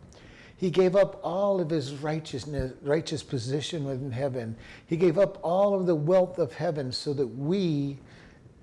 He 0.57 0.71
gave 0.71 0.97
up 0.97 1.21
all 1.23 1.61
of 1.61 1.69
his 1.69 1.97
righteousness, 1.97 2.73
righteous 2.83 3.23
position 3.23 3.85
within 3.85 4.11
heaven. 4.11 4.57
He 4.87 4.97
gave 4.97 5.19
up 5.19 5.39
all 5.43 5.79
of 5.79 5.87
the 5.87 5.95
wealth 5.95 6.39
of 6.39 6.55
heaven 6.55 6.93
so 6.93 7.13
that 7.13 7.27
we 7.27 7.99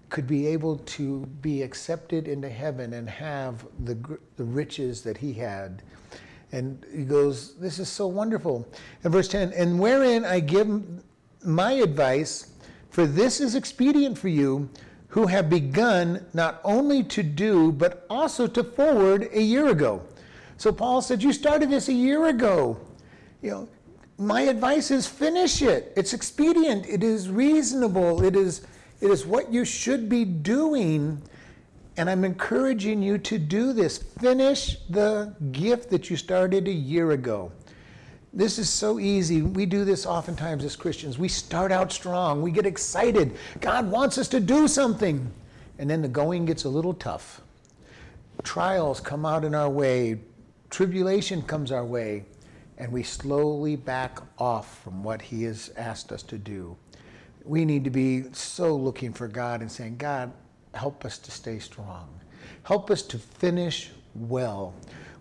could 0.10 0.26
be 0.26 0.48
able 0.48 0.78
to 0.98 1.20
be 1.42 1.62
accepted 1.62 2.28
into 2.28 2.50
heaven 2.50 2.94
and 2.94 3.08
have 3.08 3.64
the, 3.84 3.96
the 4.38 4.44
riches 4.44 5.04
that 5.04 5.18
he 5.18 5.34
had. 5.34 5.84
And 6.52 6.84
he 6.92 7.04
goes, 7.04 7.56
This 7.58 7.78
is 7.78 7.90
so 7.90 8.08
wonderful. 8.08 8.68
In 9.04 9.12
verse 9.12 9.28
10, 9.28 9.54
and 9.54 9.80
wherein 9.80 10.26
I 10.26 10.40
give 10.40 10.82
my 11.44 11.74
advice, 11.74 12.54
for 12.98 13.06
this 13.06 13.40
is 13.40 13.54
expedient 13.54 14.18
for 14.18 14.28
you 14.28 14.68
who 15.10 15.28
have 15.28 15.52
begun 15.52 16.26
not 16.34 16.60
only 16.64 17.04
to 17.04 17.22
do, 17.22 17.72
but 17.72 18.08
also 18.10 18.48
to 18.48 18.64
forward 18.64 19.30
a 19.34 19.40
year 19.40 19.68
ago. 19.68 20.02
So 20.58 20.72
Paul 20.72 21.04
said, 21.04 21.22
You 21.22 21.32
started 21.32 21.70
this 21.70 21.90
a 21.90 21.94
year 21.94 22.26
ago. 22.26 22.76
You 23.44 23.52
know, 23.52 23.70
my 24.18 24.42
advice 24.42 24.90
is 24.90 25.06
finish 25.06 25.62
it. 25.62 25.94
It's 25.96 26.14
expedient, 26.14 26.88
it 26.88 27.04
is 27.04 27.30
reasonable, 27.30 28.24
it 28.24 28.36
is 28.36 28.66
it 29.00 29.12
is 29.12 29.28
what 29.28 29.54
you 29.54 29.64
should 29.64 30.10
be 30.10 30.26
doing. 30.26 31.22
And 31.98 32.10
I'm 32.10 32.24
encouraging 32.24 33.04
you 33.04 33.20
to 33.20 33.38
do 33.38 33.74
this. 33.74 34.00
Finish 34.00 34.78
the 34.90 35.36
gift 35.52 35.92
that 35.92 36.10
you 36.10 36.18
started 36.18 36.68
a 36.68 36.74
year 36.74 37.12
ago. 37.12 37.52
This 38.34 38.60
is 38.60 38.70
so 38.70 39.00
easy. 39.00 39.42
We 39.42 39.66
do 39.66 39.86
this 39.86 40.06
oftentimes 40.06 40.64
as 40.64 40.76
Christians. 40.76 41.18
We 41.18 41.28
start 41.28 41.72
out 41.72 41.92
strong, 41.92 42.42
we 42.42 42.52
get 42.52 42.66
excited. 42.66 43.36
God 43.62 43.90
wants 43.90 44.18
us 44.18 44.28
to 44.30 44.40
do 44.40 44.68
something. 44.68 45.32
And 45.80 45.90
then 45.90 46.02
the 46.02 46.08
going 46.08 46.46
gets 46.46 46.64
a 46.64 46.70
little 46.70 46.94
tough. 46.94 47.42
Trials 48.44 49.00
come 49.00 49.26
out 49.26 49.46
in 49.46 49.54
our 49.54 49.70
way, 49.70 50.20
tribulation 50.70 51.42
comes 51.42 51.72
our 51.72 51.86
way, 51.86 52.26
and 52.78 52.92
we 52.92 53.04
slowly 53.04 53.76
back 53.76 54.20
off 54.38 54.84
from 54.84 55.04
what 55.04 55.22
He 55.22 55.44
has 55.44 55.72
asked 55.78 56.12
us 56.12 56.24
to 56.24 56.38
do. 56.38 56.76
We 57.44 57.66
need 57.66 57.84
to 57.84 57.90
be 57.90 58.26
so 58.34 58.76
looking 58.76 59.14
for 59.14 59.28
God 59.28 59.62
and 59.62 59.72
saying, 59.72 59.98
God, 59.98 60.32
help 60.74 61.06
us 61.06 61.18
to 61.20 61.32
stay 61.32 61.60
strong. 61.60 62.08
Help 62.64 62.92
us 62.92 63.02
to 63.04 63.18
finish 63.18 63.92
well. 64.16 64.74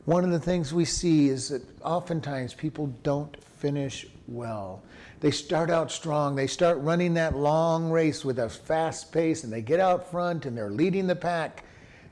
One 0.06 0.22
of 0.22 0.30
the 0.30 0.38
things 0.38 0.72
we 0.72 0.84
see 0.84 1.28
is 1.28 1.48
that 1.48 1.62
oftentimes 1.82 2.54
people 2.54 2.86
don't 3.02 3.36
finish 3.58 4.06
well. 4.28 4.80
They 5.18 5.32
start 5.32 5.68
out 5.68 5.90
strong. 5.90 6.36
They 6.36 6.46
start 6.46 6.78
running 6.78 7.14
that 7.14 7.36
long 7.36 7.90
race 7.90 8.24
with 8.24 8.38
a 8.38 8.48
fast 8.48 9.10
pace 9.12 9.42
and 9.42 9.52
they 9.52 9.62
get 9.62 9.80
out 9.80 10.08
front 10.08 10.46
and 10.46 10.56
they're 10.56 10.70
leading 10.70 11.08
the 11.08 11.16
pack 11.16 11.64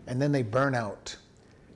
and 0.08 0.20
then 0.20 0.32
they 0.32 0.42
burn 0.42 0.74
out. 0.74 1.14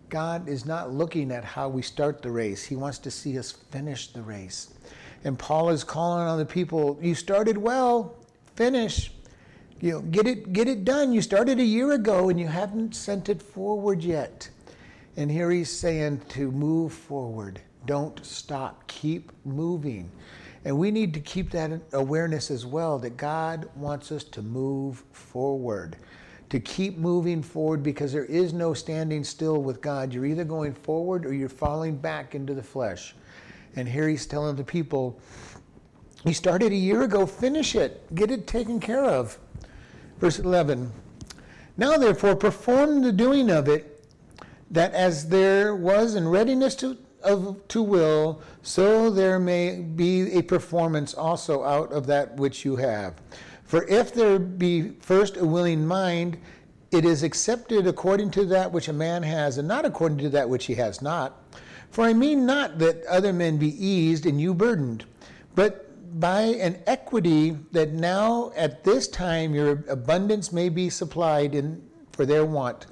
God 0.09 0.49
is 0.49 0.67
not 0.67 0.93
looking 0.93 1.31
at 1.31 1.45
how 1.45 1.69
we 1.69 1.83
start 1.83 2.21
the 2.21 2.33
race. 2.33 2.65
He 2.65 2.75
wants 2.75 2.99
to 2.99 3.13
see 3.13 3.39
us 3.39 3.53
finish 3.53 4.09
the 4.09 4.23
race. 4.23 4.75
And 5.23 5.39
Paul 5.39 5.71
is 5.71 5.85
calling 5.85 6.27
on 6.27 6.39
the 6.39 6.47
people, 6.47 6.99
you 7.01 7.15
started 7.15 7.57
well, 7.57 8.17
finish. 8.57 9.13
You 9.81 9.93
know, 9.93 10.01
get 10.01 10.27
it 10.27 10.53
get 10.53 10.67
it 10.67 10.85
done. 10.85 11.13
You 11.13 11.23
started 11.23 11.61
a 11.61 11.65
year 11.65 11.93
ago 11.93 12.29
and 12.29 12.41
you 12.41 12.49
haven't 12.49 12.97
sent 12.97 13.29
it 13.29 13.41
forward 13.41 14.03
yet. 14.03 14.49
And 15.19 15.29
here 15.29 15.51
he's 15.51 15.69
saying 15.69 16.21
to 16.29 16.53
move 16.53 16.93
forward. 16.93 17.61
Don't 17.87 18.25
stop. 18.25 18.87
Keep 18.87 19.33
moving. 19.45 20.13
And 20.65 20.79
we 20.79 20.93
need 20.93 21.13
to 21.15 21.19
keep 21.19 21.51
that 21.51 21.73
awareness 21.93 22.53
as 22.53 22.65
well 22.65 23.01
that 23.01 23.17
God 23.17 23.69
wants 23.75 24.13
us 24.13 24.23
to 24.23 24.43
move 24.43 25.03
forward, 25.11 25.97
to 26.51 26.61
keep 26.61 26.99
moving 26.99 27.43
forward 27.43 27.83
because 27.83 28.13
there 28.13 28.27
is 28.27 28.53
no 28.53 28.73
standing 28.75 29.25
still 29.25 29.61
with 29.61 29.81
God. 29.81 30.13
You're 30.13 30.25
either 30.25 30.45
going 30.45 30.73
forward 30.73 31.27
or 31.27 31.35
you're 31.35 31.49
falling 31.49 31.97
back 31.97 32.37
into 32.37 32.55
the 32.55 32.63
flesh. 32.63 33.17
And 33.75 33.89
here 33.89 34.09
he's 34.09 34.25
telling 34.25 34.55
the 34.55 34.63
people, 34.63 35.21
he 36.23 36.33
started 36.33 36.71
a 36.71 36.77
year 36.77 37.03
ago, 37.03 37.27
finish 37.27 37.75
it, 37.75 38.15
get 38.15 38.31
it 38.31 38.47
taken 38.47 38.79
care 38.79 39.05
of. 39.05 39.37
Verse 40.21 40.39
11 40.39 40.93
Now 41.77 41.97
therefore, 41.97 42.37
perform 42.37 43.03
the 43.03 43.11
doing 43.11 43.51
of 43.51 43.67
it 43.67 43.98
that 44.71 44.93
as 44.93 45.29
there 45.29 45.75
was 45.75 46.15
in 46.15 46.29
readiness 46.29 46.75
to, 46.77 46.97
of, 47.23 47.67
to 47.69 47.83
will, 47.83 48.41
so 48.63 49.11
there 49.11 49.39
may 49.39 49.81
be 49.81 50.33
a 50.33 50.43
performance 50.43 51.15
also 51.15 51.65
out 51.65 51.93
of 51.93 52.07
that 52.07 52.37
which 52.37 52.65
you 52.65 52.77
have. 52.77 53.15
For 53.65 53.87
if 53.89 54.13
there 54.15 54.39
be 54.39 54.91
first 55.01 55.37
a 55.37 55.45
willing 55.45 55.87
mind, 55.87 56.39
it 56.91 57.05
is 57.05 57.23
accepted 57.23 57.87
according 57.87 58.31
to 58.33 58.45
that 58.47 58.73
which 58.73 58.89
a 58.89 58.93
man 58.93 59.23
has, 59.23 59.59
and 59.59 59.69
not 59.69 59.85
according 59.85 60.19
to 60.19 60.31
that 60.31 60.49
which 60.49 60.67
he 60.67 60.75
has 60.75 61.03
not. 61.03 61.43
For 61.91 62.05
I 62.05 62.13
mean 62.13 62.47
not 62.47 62.79
that 62.79 63.05
other 63.07 63.33
men 63.33 63.57
be 63.57 63.85
eased 63.85 64.27
and 64.27 64.41
you 64.41 64.55
burdened, 64.55 65.05
but 65.55 65.85
by 66.21 66.41
an 66.41 66.79
equity 66.87 67.57
that 67.73 67.93
now 67.93 68.53
at 68.57 68.85
this 68.85 69.09
time 69.09 69.55
your 69.55 69.85
abundance 69.89 70.53
may 70.53 70.69
be 70.69 70.89
supplied 70.89 71.55
in, 71.55 71.83
for 72.13 72.25
their 72.25 72.45
want 72.45 72.87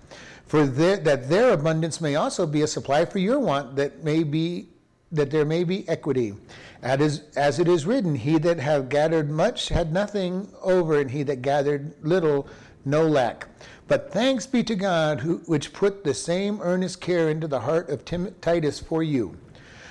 for 0.47 0.67
their, 0.67 0.97
that 0.99 1.29
their 1.29 1.53
abundance 1.53 2.01
may 2.01 2.15
also 2.15 2.47
be 2.47 2.63
a 2.63 2.67
supply 2.67 3.05
for 3.05 3.19
your 3.19 3.39
want, 3.39 3.77
that 3.77 4.05
may 4.05 4.23
be 4.23 4.69
that 5.13 5.31
there 5.31 5.45
may 5.45 5.65
be 5.65 5.89
equity. 5.89 6.35
As, 6.83 7.23
as 7.37 7.59
it 7.59 7.69
is 7.69 7.87
written, 7.87 8.15
he 8.15 8.39
that 8.39 8.59
have 8.59 8.89
gathered 8.89 9.31
much 9.31 9.69
had 9.69 9.93
nothing 9.93 10.53
over, 10.63 11.01
and 11.01 11.11
he 11.11 11.23
that 11.25 11.43
gathered 11.43 11.95
little 12.03 12.49
no 12.85 13.07
lack. 13.07 13.49
But 13.89 14.13
thanks 14.13 14.47
be 14.47 14.63
to 14.65 14.75
God, 14.75 15.21
who, 15.21 15.39
which 15.47 15.73
put 15.73 16.03
the 16.03 16.15
same 16.15 16.61
earnest 16.61 17.01
care 17.01 17.31
into 17.31 17.47
the 17.47 17.61
heart 17.61 17.89
of 17.89 18.05
Tim, 18.05 18.35
Titus 18.41 18.81
for 18.81 19.03
you. 19.03 19.37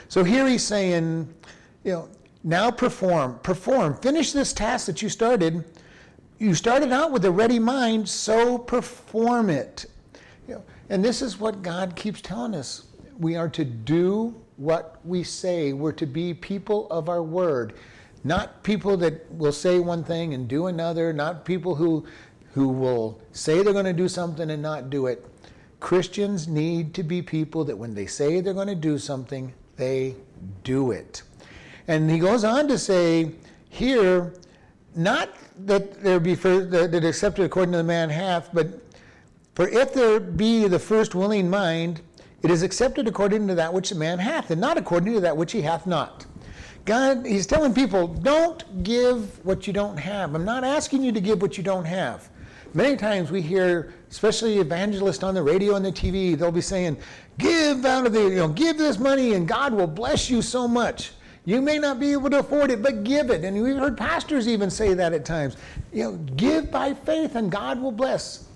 So 0.10 0.24
here 0.24 0.48
he's 0.48 0.64
saying, 0.64 1.34
you 1.84 1.92
know, 1.94 2.10
now 2.44 2.70
perform, 2.70 3.40
perform, 3.40 3.96
finish 3.96 4.32
this 4.32 4.54
task 4.54 4.86
that 4.86 5.02
you 5.02 5.10
started. 5.10 5.64
You 6.38 6.54
started 6.54 6.92
out 6.92 7.12
with 7.12 7.26
a 7.26 7.32
ready 7.32 7.58
mind, 7.58 8.08
so 8.08 8.58
perform 8.58 9.50
it. 9.50 9.86
And 10.90 11.04
this 11.04 11.22
is 11.22 11.40
what 11.40 11.62
God 11.62 11.96
keeps 11.96 12.22
telling 12.22 12.56
us. 12.56 12.86
We 13.18 13.36
are 13.36 13.50
to 13.50 13.66
do 13.66 14.36
what 14.58 15.00
we 15.04 15.24
say. 15.24 15.74
We're 15.74 15.92
to 15.94 16.06
be 16.06 16.34
people 16.34 16.88
of 16.90 17.10
our 17.10 17.24
word, 17.24 17.74
not 18.24 18.64
people 18.64 18.98
that 18.98 19.32
will 19.32 19.52
say 19.52 19.80
one 19.80 20.04
thing 20.04 20.34
and 20.34 20.48
do 20.48 20.68
another, 20.68 21.14
not 21.14 21.46
people 21.46 21.76
who 21.76 22.06
who 22.56 22.70
will 22.70 23.20
say 23.34 23.62
they're 23.62 23.74
going 23.74 23.84
to 23.84 23.92
do 23.92 24.08
something 24.08 24.50
and 24.50 24.62
not 24.62 24.90
do 24.90 25.08
it. 25.08 25.26
Christians 25.82 26.48
need 26.48 26.94
to 26.94 27.04
be 27.04 27.22
people 27.22 27.66
that 27.66 27.78
when 27.78 27.94
they 27.94 28.06
say 28.06 28.40
they're 28.40 28.54
going 28.54 28.70
to 28.70 28.76
do 28.76 28.98
something, 28.98 29.54
they 29.76 30.16
do 30.64 30.92
it. 30.92 31.22
And 31.90 32.10
he 32.10 32.18
goes 32.18 32.46
on 32.46 32.70
to 32.70 32.80
say 32.80 33.34
here, 33.68 34.34
not 34.96 35.36
that 35.66 36.02
there 36.02 36.18
be 36.18 36.34
first, 36.34 36.72
that 36.72 37.04
accepted 37.04 37.44
according 37.44 37.74
to 37.74 37.80
the 37.80 37.84
man 37.84 38.10
hath, 38.10 38.50
but 38.54 38.85
for 39.56 39.68
if 39.68 39.94
there 39.94 40.20
be 40.20 40.68
the 40.68 40.80
first 40.80 41.16
willing 41.16 41.50
mind, 41.50 42.02
it 42.44 42.52
is 42.52 42.62
accepted 42.62 43.08
according 43.08 43.48
to 43.48 43.56
that 43.56 43.74
which 43.74 43.92
a 43.92 43.96
man 43.96 44.20
hath, 44.20 44.52
and 44.52 44.62
not 44.62 44.78
according 44.78 45.14
to 45.14 45.20
that 45.22 45.36
which 45.36 45.52
he 45.52 45.62
hath 45.62 45.88
not. 45.88 46.26
God, 46.86 47.26
He's 47.26 47.48
telling 47.48 47.74
people, 47.74 48.08
don't 48.08 48.84
give 48.84 49.44
what 49.44 49.66
you 49.66 49.74
don't 49.74 49.98
have. 49.98 50.36
I'm 50.36 50.46
not 50.46 50.64
asking 50.64 51.04
you 51.04 51.12
to 51.12 51.20
give 51.20 51.42
what 51.42 51.58
you 51.58 51.64
don't 51.64 51.86
have. 51.86 52.30
Many 52.76 52.96
times 52.98 53.32
we 53.32 53.42
hear, 53.42 53.94
especially 54.12 54.60
evangelists 54.60 55.24
on 55.24 55.34
the 55.34 55.42
radio 55.42 55.76
and 55.76 55.86
the 55.86 55.92
TV, 55.92 56.38
they'll 56.38 56.52
be 56.52 56.62
saying, 56.62 56.98
give 57.40 57.86
out 57.86 58.06
of 58.06 58.14
the, 58.14 58.22
you 58.22 58.36
know, 58.36 58.50
give 58.50 58.78
this 58.78 59.00
money 59.00 59.34
and 59.34 59.48
God 59.48 59.74
will 59.74 59.88
bless 59.88 60.30
you 60.30 60.42
so 60.42 60.68
much. 60.68 61.12
You 61.46 61.62
may 61.62 61.80
not 61.80 62.00
be 62.00 62.12
able 62.12 62.30
to 62.32 62.40
afford 62.40 62.72
it, 62.72 62.84
but 62.84 63.04
give 63.04 63.30
it. 63.30 63.46
And 63.46 63.62
we've 63.62 63.78
heard 63.78 63.98
pastors 63.98 64.48
even 64.48 64.70
say 64.70 64.94
that 64.94 65.14
at 65.14 65.26
times. 65.26 65.56
You 65.94 66.04
know, 66.04 66.18
give 66.36 66.70
by 66.70 66.94
faith 66.94 67.36
and 67.36 67.52
God 67.52 67.80
will 67.80 67.92
bless. 67.92 68.50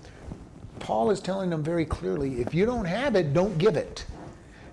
Paul 0.80 1.10
is 1.10 1.20
telling 1.20 1.50
them 1.50 1.62
very 1.62 1.84
clearly 1.84 2.40
if 2.40 2.54
you 2.54 2.66
don't 2.66 2.86
have 2.86 3.14
it, 3.14 3.32
don't 3.32 3.56
give 3.58 3.76
it. 3.76 4.04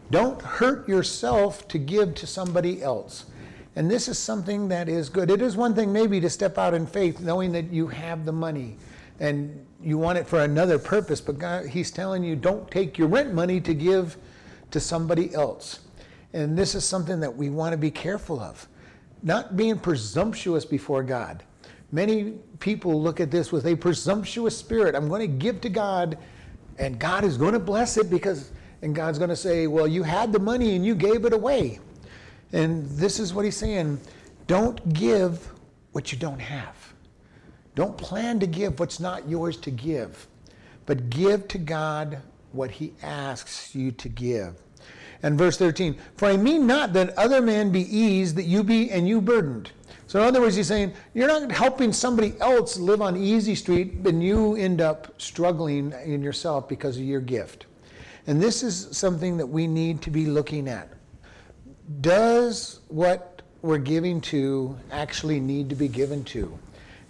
Don't 0.09 0.41
hurt 0.41 0.87
yourself 0.87 1.67
to 1.67 1.77
give 1.77 2.15
to 2.15 2.27
somebody 2.27 2.81
else. 2.81 3.25
And 3.75 3.91
this 3.91 4.07
is 4.07 4.17
something 4.17 4.69
that 4.69 4.89
is 4.89 5.09
good. 5.09 5.29
It 5.29 5.41
is 5.41 5.55
one 5.55 5.75
thing, 5.75 5.93
maybe, 5.93 6.19
to 6.21 6.29
step 6.29 6.57
out 6.57 6.73
in 6.73 6.87
faith 6.87 7.19
knowing 7.19 7.51
that 7.51 7.71
you 7.71 7.87
have 7.87 8.25
the 8.25 8.31
money 8.31 8.77
and 9.19 9.65
you 9.83 9.97
want 9.97 10.17
it 10.17 10.27
for 10.27 10.41
another 10.41 10.79
purpose, 10.79 11.21
but 11.21 11.37
God, 11.37 11.67
He's 11.67 11.91
telling 11.91 12.23
you 12.23 12.35
don't 12.35 12.69
take 12.71 12.97
your 12.97 13.07
rent 13.07 13.33
money 13.33 13.61
to 13.61 13.73
give 13.73 14.17
to 14.71 14.79
somebody 14.79 15.33
else. 15.33 15.81
And 16.33 16.57
this 16.57 16.75
is 16.75 16.85
something 16.85 17.19
that 17.19 17.35
we 17.35 17.49
want 17.49 17.73
to 17.73 17.77
be 17.77 17.91
careful 17.91 18.39
of. 18.39 18.67
Not 19.23 19.57
being 19.57 19.79
presumptuous 19.79 20.65
before 20.65 21.03
God. 21.03 21.43
Many 21.91 22.33
people 22.59 23.01
look 23.01 23.19
at 23.19 23.31
this 23.31 23.51
with 23.51 23.65
a 23.65 23.75
presumptuous 23.75 24.57
spirit. 24.57 24.93
I'm 24.95 25.07
going 25.07 25.21
to 25.21 25.27
give 25.27 25.61
to 25.61 25.69
God, 25.69 26.17
and 26.77 26.99
God 26.99 27.23
is 27.23 27.37
going 27.37 27.53
to 27.53 27.59
bless 27.59 27.97
it 27.97 28.09
because, 28.09 28.51
and 28.81 28.93
God's 28.93 29.17
going 29.17 29.29
to 29.29 29.35
say, 29.35 29.67
Well, 29.67 29.87
you 29.87 30.03
had 30.03 30.33
the 30.33 30.39
money 30.39 30.75
and 30.75 30.85
you 30.85 30.95
gave 30.95 31.25
it 31.25 31.33
away. 31.33 31.79
And 32.53 32.85
this 32.89 33.19
is 33.19 33.33
what 33.33 33.45
he's 33.45 33.57
saying 33.57 33.99
don't 34.47 34.93
give 34.93 35.49
what 35.91 36.11
you 36.11 36.17
don't 36.17 36.39
have. 36.39 36.75
Don't 37.75 37.97
plan 37.97 38.39
to 38.39 38.47
give 38.47 38.79
what's 38.79 38.99
not 38.99 39.29
yours 39.29 39.57
to 39.57 39.71
give, 39.71 40.27
but 40.85 41.09
give 41.09 41.47
to 41.49 41.57
God 41.57 42.19
what 42.51 42.71
he 42.71 42.93
asks 43.03 43.75
you 43.75 43.91
to 43.91 44.09
give. 44.09 44.55
And 45.21 45.37
verse 45.37 45.57
13, 45.57 45.97
for 46.15 46.27
I 46.27 46.37
mean 46.37 46.65
not 46.65 46.93
that 46.93 47.17
other 47.17 47.41
men 47.41 47.71
be 47.71 47.81
eased, 47.81 48.35
that 48.35 48.43
you 48.43 48.63
be 48.63 48.89
and 48.89 49.07
you 49.07 49.21
burdened. 49.21 49.71
So, 50.07 50.21
in 50.21 50.25
other 50.25 50.39
words, 50.39 50.55
he's 50.55 50.67
saying 50.67 50.93
you're 51.13 51.27
not 51.27 51.51
helping 51.51 51.91
somebody 51.91 52.33
else 52.39 52.77
live 52.77 53.01
on 53.01 53.17
easy 53.17 53.55
street, 53.55 53.93
and 54.05 54.23
you 54.23 54.55
end 54.55 54.79
up 54.79 55.13
struggling 55.21 55.93
in 56.05 56.21
yourself 56.21 56.69
because 56.69 56.95
of 56.97 57.03
your 57.03 57.19
gift. 57.19 57.65
And 58.25 58.41
this 58.41 58.63
is 58.63 58.87
something 58.91 59.37
that 59.37 59.45
we 59.45 59.67
need 59.67 60.01
to 60.03 60.09
be 60.09 60.25
looking 60.25 60.69
at. 60.69 60.89
Does 62.01 62.79
what 62.87 63.41
we're 63.61 63.77
giving 63.77 64.21
to 64.21 64.77
actually 64.91 65.41
need 65.41 65.69
to 65.69 65.75
be 65.75 65.89
given 65.89 66.23
to? 66.25 66.57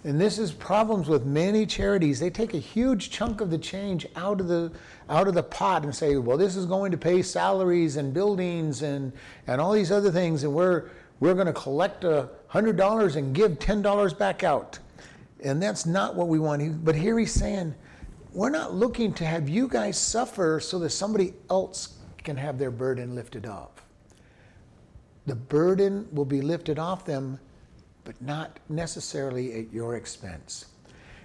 And 0.04 0.20
this 0.20 0.38
is 0.38 0.52
problems 0.52 1.08
with 1.08 1.24
many 1.24 1.66
charities. 1.66 2.18
They 2.18 2.30
take 2.30 2.54
a 2.54 2.58
huge 2.58 3.10
chunk 3.10 3.40
of 3.40 3.50
the 3.50 3.58
change 3.58 4.06
out 4.16 4.40
of 4.40 4.48
the 4.48 4.72
out 5.08 5.28
of 5.28 5.34
the 5.34 5.42
pot 5.42 5.84
and 5.84 5.94
say, 5.94 6.16
well, 6.16 6.36
this 6.36 6.56
is 6.56 6.66
going 6.66 6.92
to 6.92 6.98
pay 6.98 7.22
salaries 7.22 7.96
and 7.96 8.12
buildings 8.12 8.82
and, 8.82 9.12
and 9.46 9.60
all 9.60 9.72
these 9.72 9.90
other 9.92 10.10
things, 10.10 10.44
and 10.44 10.52
we're 10.52 10.88
we're 11.20 11.34
going 11.34 11.46
to 11.46 11.52
collect 11.52 12.04
a 12.04 12.28
$100 12.52 13.16
and 13.16 13.34
give 13.34 13.58
$10 13.58 14.18
back 14.18 14.44
out. 14.44 14.78
And 15.42 15.62
that's 15.62 15.86
not 15.86 16.14
what 16.14 16.28
we 16.28 16.38
want. 16.38 16.84
But 16.84 16.94
here 16.94 17.18
he's 17.18 17.32
saying, 17.32 17.74
we're 18.32 18.50
not 18.50 18.74
looking 18.74 19.12
to 19.14 19.24
have 19.24 19.48
you 19.48 19.68
guys 19.68 19.98
suffer 19.98 20.60
so 20.60 20.78
that 20.80 20.90
somebody 20.90 21.34
else 21.50 21.98
can 22.22 22.36
have 22.36 22.58
their 22.58 22.70
burden 22.70 23.14
lifted 23.14 23.46
off. 23.46 23.70
the 25.28 25.34
burden 25.34 26.08
will 26.12 26.24
be 26.24 26.40
lifted 26.40 26.78
off 26.78 27.04
them, 27.04 27.38
but 28.04 28.20
not 28.22 28.58
necessarily 28.68 29.52
at 29.60 29.72
your 29.72 29.96
expense. 29.96 30.66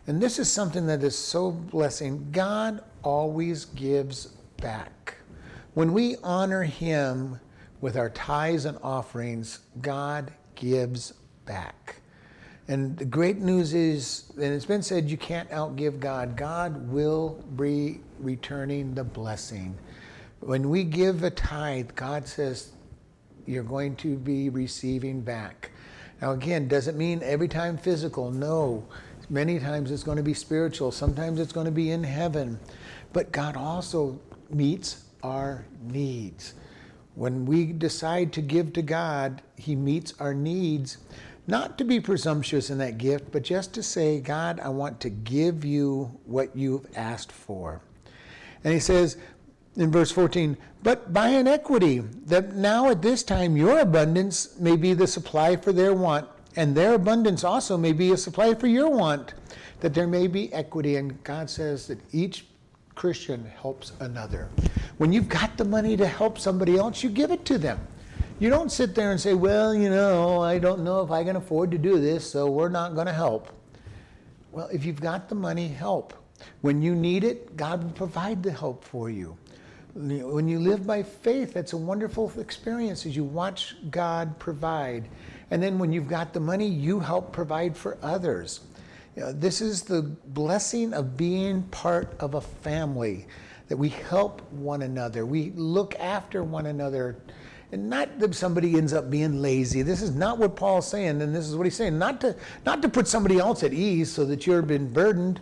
And 0.08 0.22
this 0.22 0.38
is 0.40 0.52
something 0.52 0.86
that 0.88 1.02
is 1.04 1.18
so 1.18 1.52
blessing. 1.52 2.28
God 2.32 2.84
always 3.04 3.66
gives 3.66 4.28
back. 4.58 5.16
When 5.74 5.94
we 5.94 6.18
honor 6.22 6.64
Him 6.64 7.40
with 7.84 7.98
our 7.98 8.10
tithes 8.12 8.64
and 8.64 8.78
offerings, 8.82 9.60
God 9.82 10.32
gives 10.56 11.12
back. 11.46 11.98
And 12.70 12.98
the 12.98 13.04
great 13.04 13.40
news 13.40 13.74
is, 13.74 14.32
and 14.36 14.54
it's 14.54 14.64
been 14.64 14.82
said, 14.82 15.10
you 15.10 15.18
can't 15.18 15.50
outgive 15.50 16.00
God. 16.00 16.38
God 16.38 16.90
will 16.90 17.44
be 17.58 18.00
returning 18.20 18.94
the 18.94 19.04
blessing. 19.04 19.78
When 20.40 20.70
we 20.70 20.86
give 20.86 21.26
a 21.26 21.30
tithe, 21.30 21.90
God 21.94 22.26
says, 22.26 22.72
you're 23.46 23.64
going 23.64 23.98
to 23.98 24.16
be 24.16 24.48
receiving 24.48 25.20
back. 25.20 25.72
Now, 26.22 26.32
again, 26.32 26.70
doesn't 26.70 26.98
mean 26.98 27.20
every 27.22 27.50
time 27.50 27.78
physical. 27.78 28.32
No. 28.32 28.88
Many 29.30 29.60
times 29.60 29.92
it's 29.92 30.04
going 30.04 30.16
to 30.16 30.24
be 30.24 30.34
spiritual. 30.34 30.94
Sometimes 30.94 31.38
it's 31.38 31.52
going 31.52 31.66
to 31.66 31.72
be 31.72 31.92
in 31.92 32.06
heaven. 32.06 32.62
But 33.12 33.34
God 33.34 33.58
also 33.58 34.18
meets 34.50 35.04
our 35.22 35.66
needs. 35.82 36.54
When 37.16 37.46
we 37.46 37.66
decide 37.74 38.34
to 38.34 38.42
give 38.42 38.74
to 38.74 38.82
God, 38.82 39.42
He 39.56 39.76
meets 39.76 40.14
our 40.20 40.34
needs, 40.34 40.98
not 41.46 41.78
to 41.78 41.84
be 41.84 42.00
presumptuous 42.00 42.70
in 42.70 42.78
that 42.80 42.98
gift, 42.98 43.32
but 43.32 43.44
just 43.44 43.74
to 43.74 43.84
say, 43.84 44.20
God, 44.20 44.60
I 44.60 44.70
want 44.70 45.00
to 45.02 45.10
give 45.10 45.64
you 45.64 46.20
what 46.26 46.56
you've 46.56 46.88
asked 46.96 47.32
for. 47.32 47.82
And 48.64 48.74
He 48.74 48.80
says 48.80 49.18
in 49.76 49.92
verse 49.92 50.12
14, 50.12 50.58
but 50.82 51.14
by 51.14 51.30
an 51.30 51.48
equity, 51.48 52.00
that 52.26 52.56
now 52.56 52.90
at 52.90 53.02
this 53.02 53.24
time 53.24 53.56
your 53.56 53.80
abundance 53.80 54.60
may 54.60 54.76
be 54.76 54.94
the 54.94 55.08
supply 55.08 55.56
for 55.56 55.72
their 55.72 55.94
want, 55.94 56.28
and 56.56 56.76
their 56.76 56.94
abundance 56.94 57.44
also 57.44 57.78
may 57.78 57.94
be 57.94 58.12
a 58.12 58.18
supply 58.18 58.54
for 58.54 58.68
your 58.68 58.90
want, 58.90 59.34
that 59.80 59.94
there 59.94 60.08
may 60.08 60.28
be 60.28 60.54
equity. 60.54 60.98
And 60.98 61.24
God 61.24 61.50
says 61.50 61.88
that 61.88 62.00
each 62.12 62.46
Christian 62.96 63.46
helps 63.46 63.94
another. 64.00 64.50
When 65.04 65.12
you've 65.12 65.28
got 65.28 65.58
the 65.58 65.66
money 65.66 65.98
to 65.98 66.08
help 66.08 66.40
somebody 66.40 66.78
else, 66.78 67.04
you 67.04 67.10
give 67.10 67.30
it 67.30 67.44
to 67.48 67.58
them. 67.58 67.78
You 68.40 68.50
don't 68.50 68.72
sit 68.72 68.96
there 68.96 69.12
and 69.12 69.20
say, 69.20 69.34
well, 69.34 69.76
you 69.76 69.90
know, 69.90 70.40
I 70.42 70.60
don't 70.60 70.82
know 70.82 71.02
if 71.02 71.12
I 71.12 71.26
can 71.26 71.36
afford 71.36 71.72
to 71.72 71.78
do 71.78 72.00
this, 72.00 72.32
so 72.32 72.50
we're 72.50 72.70
not 72.70 72.96
going 72.96 73.08
to 73.08 73.14
help. 73.14 73.50
Well, 74.54 74.70
if 74.72 74.86
you've 74.86 75.02
got 75.02 75.28
the 75.28 75.36
money, 75.36 75.68
help. 75.68 76.14
When 76.62 76.82
you 76.82 76.96
need 76.96 77.26
it, 77.26 77.58
God 77.58 77.84
will 77.84 77.92
provide 77.92 78.44
the 78.44 78.54
help 78.54 78.86
for 78.86 79.10
you. 79.10 79.38
When 79.94 80.48
you 80.48 80.60
live 80.60 80.88
by 80.88 81.04
faith, 81.04 81.54
that's 81.54 81.74
a 81.74 81.78
wonderful 81.78 82.32
experience 82.40 83.06
as 83.06 83.14
you 83.14 83.26
watch 83.26 83.76
God 83.92 84.40
provide. 84.40 85.10
And 85.52 85.62
then 85.62 85.80
when 85.80 85.92
you've 85.92 86.08
got 86.08 86.32
the 86.32 86.40
money, 86.40 86.70
you 86.70 87.02
help 87.02 87.34
provide 87.34 87.76
for 87.76 87.98
others. 88.02 88.62
You 89.18 89.24
know, 89.24 89.34
this 89.34 89.60
is 89.60 89.84
the 89.84 90.04
blessing 90.28 90.94
of 90.94 91.18
being 91.18 91.64
part 91.64 92.16
of 92.22 92.36
a 92.36 92.42
family, 92.42 93.28
that 93.68 93.78
we 93.78 93.90
help 93.90 94.42
one 94.52 94.82
another, 94.82 95.26
we 95.26 95.52
look 95.56 95.96
after 96.00 96.44
one 96.44 96.66
another. 96.66 97.18
And 97.72 97.90
not 97.90 98.20
that 98.20 98.36
somebody 98.36 98.78
ends 98.78 98.94
up 98.94 99.10
being 99.10 99.42
lazy. 99.42 99.82
This 99.82 100.04
is 100.04 100.12
not 100.12 100.38
what 100.38 100.56
Paul's 100.56 100.88
saying, 100.88 101.24
and 101.24 101.36
this 101.36 101.48
is 101.48 101.56
what 101.56 101.66
he's 101.66 101.76
saying. 101.76 101.98
Not 101.98 102.22
to, 102.22 102.36
not 102.68 102.84
to 102.84 102.90
put 102.90 103.08
somebody 103.08 103.40
else 103.40 103.64
at 103.64 103.74
ease 103.74 104.12
so 104.12 104.26
that 104.26 104.46
you're 104.46 104.62
been 104.62 104.94
burdened. 104.94 105.40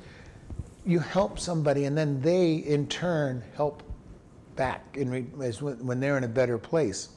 You 0.85 0.99
help 0.99 1.39
somebody, 1.39 1.83
and 1.85 1.97
then 1.97 2.21
they, 2.21 2.55
in 2.55 2.87
turn, 2.87 3.43
help 3.57 3.83
back 4.55 4.95
in, 4.95 5.09
when 5.11 5.99
they're 5.99 6.17
in 6.17 6.23
a 6.23 6.29
better 6.29 6.57
place. 6.57 7.09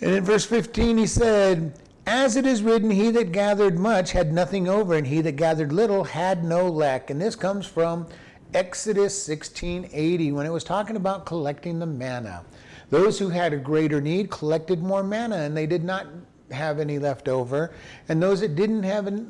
And 0.00 0.10
in 0.12 0.24
verse 0.24 0.44
15, 0.46 0.98
he 0.98 1.06
said, 1.06 1.78
as 2.06 2.36
it 2.36 2.46
is 2.46 2.62
written, 2.62 2.90
he 2.90 3.10
that 3.12 3.30
gathered 3.30 3.78
much 3.78 4.10
had 4.10 4.32
nothing 4.32 4.68
over, 4.68 4.94
and 4.94 5.06
he 5.06 5.20
that 5.20 5.36
gathered 5.36 5.72
little 5.72 6.02
had 6.02 6.42
no 6.42 6.68
lack. 6.68 7.10
And 7.10 7.20
this 7.20 7.36
comes 7.36 7.66
from 7.66 8.08
Exodus 8.52 9.14
16:80 9.28 10.32
when 10.32 10.44
it 10.44 10.50
was 10.50 10.64
talking 10.64 10.96
about 10.96 11.24
collecting 11.24 11.78
the 11.78 11.86
manna. 11.86 12.42
Those 12.90 13.18
who 13.18 13.28
had 13.28 13.52
a 13.52 13.56
greater 13.56 14.00
need 14.00 14.30
collected 14.30 14.82
more 14.82 15.04
manna, 15.04 15.36
and 15.36 15.56
they 15.56 15.66
did 15.66 15.84
not 15.84 16.06
have 16.50 16.80
any 16.80 16.98
left 16.98 17.28
over. 17.28 17.70
And 18.08 18.20
those 18.20 18.40
that 18.40 18.56
didn't 18.56 18.82
have 18.82 19.06
a 19.06 19.24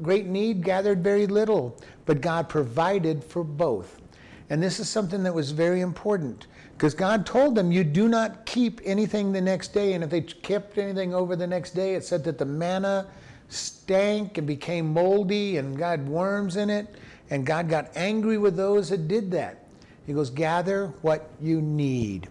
great 0.00 0.26
need 0.26 0.64
gathered 0.64 1.02
very 1.02 1.26
little. 1.26 1.76
But 2.06 2.20
God 2.20 2.48
provided 2.48 3.24
for 3.24 3.42
both. 3.42 4.00
And 4.50 4.62
this 4.62 4.78
is 4.78 4.88
something 4.88 5.24
that 5.24 5.34
was 5.34 5.50
very 5.50 5.80
important. 5.80 6.46
Because 6.76 6.94
God 6.94 7.26
told 7.26 7.56
them, 7.56 7.72
You 7.72 7.82
do 7.82 8.08
not 8.08 8.46
keep 8.46 8.80
anything 8.84 9.32
the 9.32 9.40
next 9.40 9.74
day. 9.74 9.94
And 9.94 10.04
if 10.04 10.10
they 10.10 10.20
kept 10.20 10.78
anything 10.78 11.12
over 11.12 11.34
the 11.34 11.46
next 11.46 11.72
day, 11.72 11.94
it 11.94 12.04
said 12.04 12.22
that 12.24 12.38
the 12.38 12.46
manna 12.46 13.06
stank 13.48 14.38
and 14.38 14.46
became 14.46 14.92
moldy 14.92 15.56
and 15.56 15.76
got 15.76 15.98
worms 16.00 16.56
in 16.56 16.70
it. 16.70 16.86
And 17.30 17.46
God 17.46 17.68
got 17.68 17.90
angry 17.96 18.38
with 18.38 18.56
those 18.56 18.90
that 18.90 19.08
did 19.08 19.30
that. 19.32 19.64
He 20.06 20.12
goes, 20.12 20.30
Gather 20.30 20.88
what 21.02 21.30
you 21.40 21.62
need. 21.62 22.28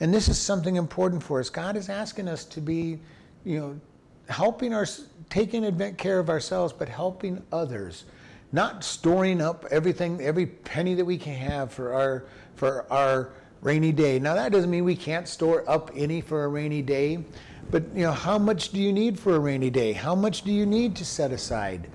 And 0.00 0.12
this 0.12 0.28
is 0.28 0.38
something 0.38 0.76
important 0.76 1.22
for 1.22 1.40
us. 1.40 1.48
God 1.48 1.76
is 1.76 1.88
asking 1.88 2.28
us 2.28 2.44
to 2.46 2.60
be, 2.60 2.98
you 3.44 3.58
know, 3.58 3.80
helping 4.28 4.74
our, 4.74 4.86
taking 5.30 5.94
care 5.96 6.18
of 6.18 6.28
ourselves, 6.28 6.72
but 6.72 6.88
helping 6.88 7.42
others. 7.52 8.04
Not 8.52 8.84
storing 8.84 9.40
up 9.40 9.64
everything, 9.70 10.20
every 10.20 10.46
penny 10.46 10.94
that 10.94 11.04
we 11.04 11.16
can 11.16 11.34
have 11.34 11.72
for 11.72 11.94
our, 11.94 12.24
for 12.56 12.90
our, 12.92 13.30
rainy 13.62 13.92
day. 13.92 14.18
Now 14.18 14.34
that 14.34 14.52
doesn't 14.52 14.70
mean 14.70 14.84
we 14.84 14.96
can't 14.96 15.26
store 15.26 15.68
up 15.70 15.90
any 15.94 16.20
for 16.20 16.44
a 16.44 16.48
rainy 16.48 16.82
day, 16.82 17.24
but 17.70 17.84
you 17.94 18.02
know, 18.02 18.12
how 18.12 18.36
much 18.36 18.70
do 18.70 18.80
you 18.80 18.92
need 18.92 19.18
for 19.18 19.36
a 19.36 19.38
rainy 19.38 19.70
day? 19.70 19.92
How 19.92 20.14
much 20.14 20.42
do 20.42 20.52
you 20.52 20.66
need 20.66 20.96
to 20.96 21.04
set 21.04 21.30
aside? 21.30 21.88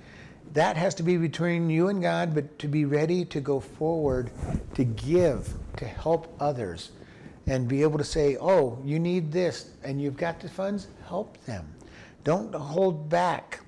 That 0.53 0.77
has 0.77 0.95
to 0.95 1.03
be 1.03 1.17
between 1.17 1.69
you 1.69 1.89
and 1.89 2.01
God, 2.01 2.33
but 2.33 2.57
to 2.59 2.67
be 2.67 2.85
ready 2.85 3.25
to 3.25 3.39
go 3.39 3.59
forward, 3.59 4.31
to 4.75 4.83
give, 4.83 5.53
to 5.77 5.85
help 5.85 6.33
others, 6.39 6.91
and 7.45 7.67
be 7.67 7.81
able 7.81 7.97
to 7.97 8.03
say, 8.03 8.37
oh, 8.39 8.79
you 8.83 8.99
need 8.99 9.31
this, 9.31 9.71
and 9.83 10.01
you've 10.01 10.17
got 10.17 10.39
the 10.39 10.49
funds, 10.49 10.87
help 11.07 11.37
them. 11.45 11.65
Don't 12.23 12.53
hold 12.53 13.09
back. 13.09 13.61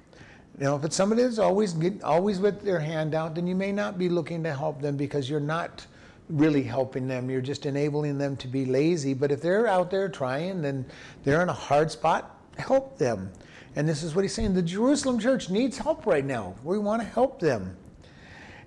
You 0.57 0.65
know, 0.65 0.75
if 0.75 0.83
it's 0.83 0.95
somebody 0.95 1.23
that's 1.23 1.39
always 1.39 1.75
always 2.03 2.39
with 2.39 2.61
their 2.61 2.79
hand 2.79 3.15
out, 3.15 3.35
then 3.35 3.47
you 3.47 3.55
may 3.55 3.71
not 3.71 3.97
be 3.97 4.09
looking 4.09 4.43
to 4.43 4.53
help 4.53 4.81
them 4.81 4.97
because 4.97 5.29
you're 5.29 5.39
not 5.39 5.85
really 6.29 6.63
helping 6.63 7.07
them. 7.07 7.29
You're 7.29 7.39
just 7.39 7.65
enabling 7.65 8.17
them 8.17 8.35
to 8.37 8.47
be 8.47 8.65
lazy. 8.65 9.13
But 9.13 9.31
if 9.31 9.41
they're 9.41 9.67
out 9.67 9.89
there 9.89 10.09
trying, 10.09 10.61
then 10.61 10.85
they're 11.23 11.41
in 11.41 11.49
a 11.49 11.53
hard 11.53 11.89
spot, 11.91 12.37
help 12.57 12.97
them. 12.97 13.31
And 13.75 13.87
this 13.87 14.03
is 14.03 14.15
what 14.15 14.23
he's 14.23 14.33
saying. 14.33 14.53
The 14.53 14.61
Jerusalem 14.61 15.19
church 15.19 15.49
needs 15.49 15.77
help 15.77 16.05
right 16.05 16.25
now. 16.25 16.55
We 16.63 16.79
want 16.79 17.01
to 17.01 17.07
help 17.07 17.39
them. 17.39 17.77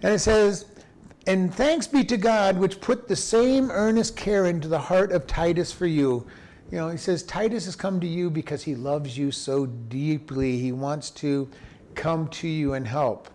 And 0.02 0.14
it 0.14 0.20
says, 0.20 0.66
And 1.26 1.52
thanks 1.54 1.86
be 1.86 2.04
to 2.04 2.16
God, 2.16 2.56
which 2.56 2.80
put 2.80 3.08
the 3.08 3.16
same 3.16 3.70
earnest 3.70 4.16
care 4.16 4.46
into 4.46 4.68
the 4.68 4.78
heart 4.78 5.12
of 5.12 5.26
Titus 5.26 5.72
for 5.72 5.86
you. 5.86 6.26
You 6.70 6.78
know, 6.78 6.88
he 6.88 6.96
says, 6.96 7.22
Titus 7.22 7.66
has 7.66 7.76
come 7.76 8.00
to 8.00 8.06
you 8.06 8.30
because 8.30 8.62
he 8.62 8.74
loves 8.74 9.18
you 9.18 9.30
so 9.30 9.66
deeply. 9.66 10.58
He 10.58 10.72
wants 10.72 11.10
to 11.10 11.48
come 11.94 12.28
to 12.28 12.48
you 12.48 12.74
and 12.74 12.86
help. 12.86 13.28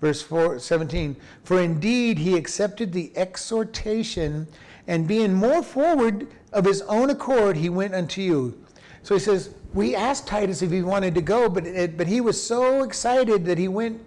Verse 0.00 0.22
4, 0.22 0.58
17, 0.58 1.14
for 1.44 1.60
indeed 1.60 2.18
he 2.18 2.34
accepted 2.34 2.92
the 2.92 3.12
exhortation, 3.16 4.48
and 4.86 5.06
being 5.06 5.34
more 5.34 5.62
forward 5.62 6.26
of 6.54 6.64
his 6.64 6.80
own 6.82 7.10
accord, 7.10 7.58
he 7.58 7.68
went 7.68 7.94
unto 7.94 8.22
you. 8.22 8.64
So 9.02 9.14
he 9.14 9.20
says, 9.20 9.54
we 9.72 9.94
asked 9.94 10.26
Titus 10.26 10.62
if 10.62 10.70
he 10.70 10.82
wanted 10.82 11.14
to 11.14 11.22
go, 11.22 11.48
but, 11.48 11.66
it, 11.66 11.96
but 11.96 12.06
he 12.06 12.20
was 12.20 12.42
so 12.42 12.82
excited 12.82 13.44
that 13.44 13.58
he 13.58 13.68
went 13.68 14.00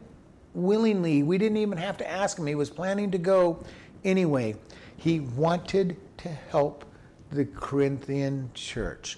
willingly. 0.53 1.23
We 1.23 1.37
didn't 1.37 1.57
even 1.57 1.77
have 1.77 1.97
to 1.97 2.09
ask 2.09 2.37
him. 2.37 2.47
He 2.47 2.55
was 2.55 2.69
planning 2.69 3.11
to 3.11 3.17
go 3.17 3.63
anyway. 4.03 4.55
He 4.97 5.21
wanted 5.21 5.97
to 6.17 6.29
help 6.29 6.85
the 7.31 7.45
Corinthian 7.45 8.49
church. 8.53 9.17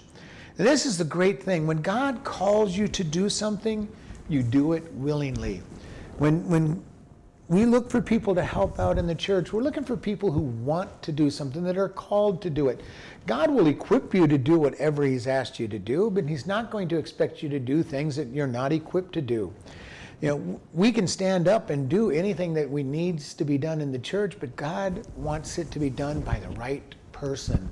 This 0.56 0.86
is 0.86 0.96
the 0.96 1.04
great 1.04 1.42
thing. 1.42 1.66
When 1.66 1.82
God 1.82 2.24
calls 2.24 2.76
you 2.76 2.88
to 2.88 3.04
do 3.04 3.28
something, 3.28 3.88
you 4.28 4.42
do 4.42 4.72
it 4.72 4.90
willingly. 4.94 5.62
When, 6.18 6.48
when 6.48 6.82
we 7.48 7.66
look 7.66 7.90
for 7.90 8.00
people 8.00 8.34
to 8.34 8.42
help 8.42 8.80
out 8.80 8.98
in 8.98 9.06
the 9.06 9.14
church, 9.14 9.52
we're 9.52 9.62
looking 9.62 9.84
for 9.84 9.96
people 9.96 10.32
who 10.32 10.40
want 10.40 11.02
to 11.02 11.12
do 11.12 11.30
something, 11.30 11.62
that 11.64 11.76
are 11.76 11.88
called 11.88 12.40
to 12.42 12.50
do 12.50 12.68
it. 12.68 12.80
God 13.26 13.50
will 13.50 13.66
equip 13.66 14.14
you 14.14 14.26
to 14.26 14.38
do 14.38 14.58
whatever 14.58 15.02
He's 15.04 15.26
asked 15.26 15.58
you 15.58 15.66
to 15.68 15.78
do, 15.78 16.10
but 16.10 16.28
He's 16.28 16.46
not 16.46 16.70
going 16.70 16.88
to 16.88 16.96
expect 16.96 17.42
you 17.42 17.48
to 17.48 17.58
do 17.58 17.82
things 17.82 18.16
that 18.16 18.28
you're 18.28 18.46
not 18.46 18.72
equipped 18.72 19.12
to 19.14 19.22
do. 19.22 19.52
You 20.20 20.28
know, 20.28 20.60
we 20.72 20.92
can 20.92 21.06
stand 21.06 21.46
up 21.46 21.68
and 21.68 21.88
do 21.88 22.10
anything 22.10 22.54
that 22.54 22.70
we 22.70 22.82
needs 22.82 23.34
to 23.34 23.44
be 23.44 23.58
done 23.58 23.80
in 23.80 23.92
the 23.92 23.98
church, 23.98 24.38
but 24.40 24.56
God 24.56 25.06
wants 25.16 25.58
it 25.58 25.70
to 25.72 25.78
be 25.78 25.90
done 25.90 26.20
by 26.20 26.38
the 26.38 26.48
right 26.50 26.94
person. 27.12 27.68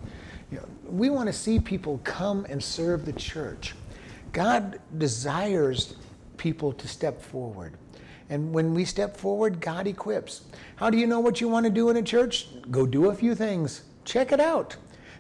You 0.51 0.59
know, 0.59 0.69
we 0.87 1.09
want 1.09 1.29
to 1.29 1.33
see 1.33 1.59
people 1.59 2.01
come 2.05 2.45
and 2.51 2.63
serve 2.63 3.07
the 3.07 3.15
church. 3.15 3.75
God 4.33 4.79
desires 4.99 5.95
people 6.37 6.73
to 6.73 6.89
step 6.89 7.23
forward. 7.23 7.75
And 8.29 8.53
when 8.53 8.75
we 8.75 8.85
step 8.85 9.17
forward, 9.17 9.61
God 9.61 9.87
equips. 9.87 10.43
How 10.77 10.91
do 10.91 10.99
you 10.99 11.07
know 11.07 11.21
what 11.21 11.41
you 11.41 11.49
want 11.49 11.65
to 11.65 11.71
do 11.71 11.89
in 11.91 11.97
a 11.97 12.03
church? 12.03 12.49
Go 12.71 12.85
do 12.85 13.11
a 13.11 13.15
few 13.15 13.35
things. 13.35 13.83
Check 14.05 14.33
it 14.33 14.41
out. 14.41 14.77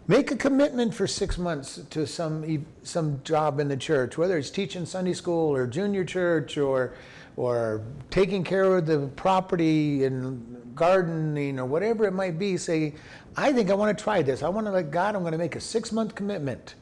Make 0.06 0.30
a 0.30 0.36
commitment 0.36 0.92
for 0.92 1.06
six 1.06 1.38
months 1.38 1.80
to 1.88 2.06
some 2.06 2.66
some 2.82 3.22
job 3.24 3.58
in 3.58 3.68
the 3.68 3.76
church, 3.76 4.18
whether 4.18 4.36
it's 4.36 4.50
teaching 4.50 4.84
Sunday 4.84 5.14
school 5.14 5.54
or 5.56 5.66
junior 5.66 6.04
church 6.04 6.58
or 6.58 6.92
or 7.36 7.80
taking 8.10 8.44
care 8.44 8.76
of 8.76 8.84
the 8.84 9.08
property 9.16 10.04
and 10.04 10.74
gardening 10.74 11.58
or 11.58 11.64
whatever 11.64 12.04
it 12.04 12.12
might 12.12 12.38
be. 12.38 12.58
Say, 12.58 12.94
I 13.34 13.50
think 13.54 13.70
I 13.70 13.74
want 13.74 13.96
to 13.96 14.04
try 14.04 14.20
this. 14.20 14.42
I 14.42 14.50
want 14.50 14.66
to 14.66 14.72
let 14.72 14.90
God. 14.90 15.16
I'm 15.16 15.22
going 15.22 15.32
to 15.32 15.38
make 15.38 15.56
a 15.56 15.60
six 15.60 15.90
month 15.90 16.14
commitment. 16.14 16.74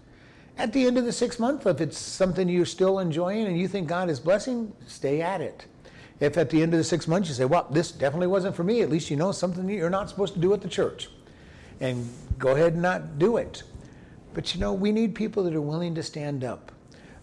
At 0.59 0.73
the 0.73 0.85
end 0.85 0.99
of 0.99 1.05
the 1.05 1.13
six 1.13 1.39
month, 1.39 1.65
if 1.65 1.81
it's 1.81 1.99
something 1.99 2.49
you're 2.49 2.67
still 2.67 2.99
enjoying 2.99 3.47
and 3.47 3.57
you 3.57 3.69
think 3.69 3.87
God 3.87 4.11
is 4.11 4.19
blessing, 4.19 4.73
stay 4.89 5.23
at 5.23 5.41
it. 5.41 5.67
If 6.19 6.37
at 6.37 6.51
the 6.51 6.61
end 6.61 6.75
of 6.75 6.79
the 6.79 6.85
six 6.85 7.07
months 7.07 7.29
you 7.29 7.37
say, 7.37 7.45
well, 7.45 7.69
this 7.71 7.93
definitely 7.93 8.27
wasn't 8.27 8.57
for 8.57 8.65
me, 8.65 8.83
at 8.83 8.91
least 8.91 9.11
you 9.11 9.17
know 9.17 9.31
something 9.31 9.69
you're 9.69 9.91
not 9.91 10.09
supposed 10.09 10.35
to 10.35 10.41
do 10.41 10.53
at 10.53 10.61
the 10.61 10.69
church 10.69 11.09
and 11.83 12.09
go 12.43 12.51
ahead 12.51 12.73
and 12.73 12.83
not 12.83 13.19
do 13.21 13.37
it. 13.37 13.63
But 14.35 14.53
you 14.53 14.61
know, 14.61 14.73
we 14.73 14.91
need 14.93 15.15
people 15.15 15.45
that 15.45 15.55
are 15.55 15.61
willing 15.63 15.95
to 15.95 16.03
stand 16.03 16.43
up. 16.43 16.73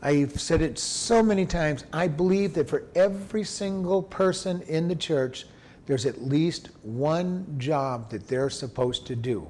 I've 0.01 0.39
said 0.39 0.61
it 0.61 0.79
so 0.79 1.21
many 1.21 1.45
times. 1.45 1.83
I 1.91 2.07
believe 2.07 2.53
that 2.53 2.69
for 2.69 2.85
every 2.95 3.43
single 3.43 4.01
person 4.01 4.61
in 4.61 4.87
the 4.87 4.95
church, 4.95 5.45
there's 5.85 6.05
at 6.05 6.21
least 6.21 6.69
one 6.83 7.45
job 7.57 8.09
that 8.11 8.27
they're 8.27 8.49
supposed 8.49 9.05
to 9.07 9.15
do. 9.15 9.45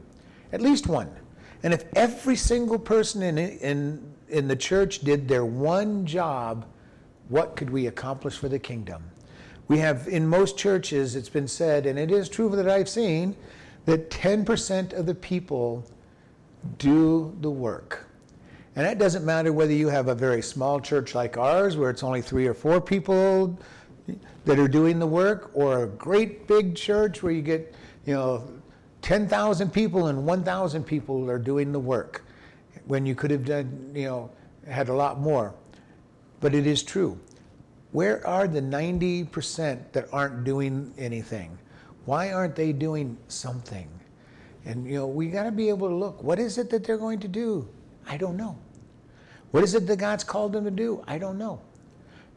At 0.51 0.61
least 0.61 0.87
one. 0.87 1.11
And 1.61 1.71
if 1.73 1.83
every 1.95 2.35
single 2.35 2.79
person 2.79 3.21
in, 3.21 3.37
in, 3.37 4.13
in 4.29 4.47
the 4.47 4.55
church 4.55 4.99
did 4.99 5.27
their 5.27 5.45
one 5.45 6.05
job, 6.05 6.65
what 7.27 7.55
could 7.55 7.69
we 7.69 7.85
accomplish 7.87 8.37
for 8.37 8.49
the 8.49 8.57
kingdom? 8.57 9.03
We 9.67 9.77
have, 9.79 10.07
in 10.07 10.25
most 10.25 10.57
churches, 10.57 11.15
it's 11.15 11.29
been 11.29 11.47
said, 11.47 11.85
and 11.85 11.99
it 11.99 12.09
is 12.09 12.27
true 12.27 12.49
that 12.55 12.67
I've 12.67 12.89
seen, 12.89 13.35
that 13.85 14.09
10% 14.09 14.93
of 14.93 15.05
the 15.05 15.15
people 15.15 15.85
do 16.77 17.35
the 17.41 17.49
work. 17.49 18.05
And 18.75 18.85
that 18.85 18.99
doesn't 18.99 19.25
matter 19.25 19.51
whether 19.51 19.73
you 19.73 19.89
have 19.89 20.07
a 20.07 20.15
very 20.15 20.41
small 20.41 20.79
church 20.79 21.15
like 21.15 21.37
ours, 21.37 21.75
where 21.75 21.89
it's 21.89 22.03
only 22.03 22.21
three 22.21 22.47
or 22.47 22.53
four 22.53 22.79
people 22.79 23.57
that 24.45 24.59
are 24.59 24.67
doing 24.67 24.99
the 24.99 25.07
work, 25.07 25.51
or 25.53 25.83
a 25.83 25.87
great 25.87 26.47
big 26.47 26.75
church 26.75 27.21
where 27.21 27.31
you 27.31 27.41
get, 27.41 27.73
you 28.05 28.13
know, 28.13 28.47
10,000 29.01 29.71
people 29.71 30.07
and 30.07 30.25
1,000 30.25 30.83
people 30.83 31.29
are 31.29 31.39
doing 31.39 31.71
the 31.71 31.79
work 31.79 32.23
when 32.85 33.05
you 33.05 33.15
could 33.15 33.31
have 33.31 33.45
done, 33.45 33.91
you 33.93 34.05
know, 34.05 34.29
had 34.67 34.89
a 34.89 34.93
lot 34.93 35.19
more. 35.19 35.53
But 36.39 36.53
it 36.55 36.67
is 36.67 36.83
true. 36.83 37.19
Where 37.91 38.25
are 38.25 38.47
the 38.47 38.61
90% 38.61 39.91
that 39.93 40.07
aren't 40.13 40.43
doing 40.43 40.93
anything? 40.97 41.57
Why 42.05 42.31
aren't 42.31 42.55
they 42.55 42.71
doing 42.71 43.17
something? 43.27 43.87
And 44.65 44.85
you 44.87 44.95
know, 44.95 45.07
we 45.07 45.27
got 45.27 45.43
to 45.43 45.51
be 45.51 45.69
able 45.69 45.87
to 45.87 45.95
look. 45.95 46.21
What 46.23 46.39
is 46.39 46.57
it 46.57 46.69
that 46.69 46.83
they're 46.83 46.97
going 46.97 47.19
to 47.19 47.27
do? 47.27 47.67
I 48.07 48.17
don't 48.17 48.37
know. 48.37 48.57
What 49.51 49.63
is 49.63 49.73
it 49.73 49.87
that 49.87 49.97
God's 49.97 50.23
called 50.23 50.53
them 50.53 50.63
to 50.65 50.71
do? 50.71 51.03
I 51.07 51.17
don't 51.17 51.37
know. 51.37 51.61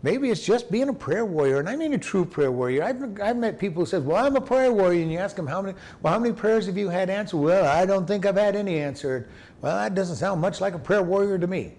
Maybe 0.03 0.31
it's 0.31 0.44
just 0.44 0.70
being 0.70 0.88
a 0.88 0.92
prayer 0.92 1.25
warrior, 1.25 1.61
and 1.61 1.68
I 1.68 1.77
mean 1.77 1.92
a 1.92 1.98
true 1.98 2.25
prayer 2.25 2.51
warrior. 2.51 2.83
I've, 2.83 3.20
I've 3.20 3.37
met 3.37 3.59
people 3.59 3.83
who 3.83 3.87
said, 3.87 4.05
"Well, 4.05 4.25
I'm 4.25 4.35
a 4.35 4.40
prayer 4.40 4.72
warrior," 4.72 5.01
and 5.01 5.12
you 5.12 5.18
ask 5.18 5.37
them 5.37 5.46
how 5.46 5.62
many, 5.62 5.77
well, 6.03 6.12
how 6.12 6.18
many 6.18 6.35
prayers 6.35 6.66
have 6.66 6.77
you 6.77 6.88
had 6.88 7.09
answered? 7.09 7.37
Well, 7.37 7.66
I 7.66 7.87
don't 7.87 8.07
think 8.07 8.27
I've 8.27 8.37
had 8.37 8.57
any 8.57 8.81
answered. 8.81 9.29
Well, 9.61 9.77
that 9.77 9.94
doesn't 9.94 10.16
sound 10.16 10.40
much 10.40 10.61
like 10.61 10.75
a 10.75 10.79
prayer 10.79 11.05
warrior 11.05 11.38
to 11.38 11.46
me. 11.46 11.75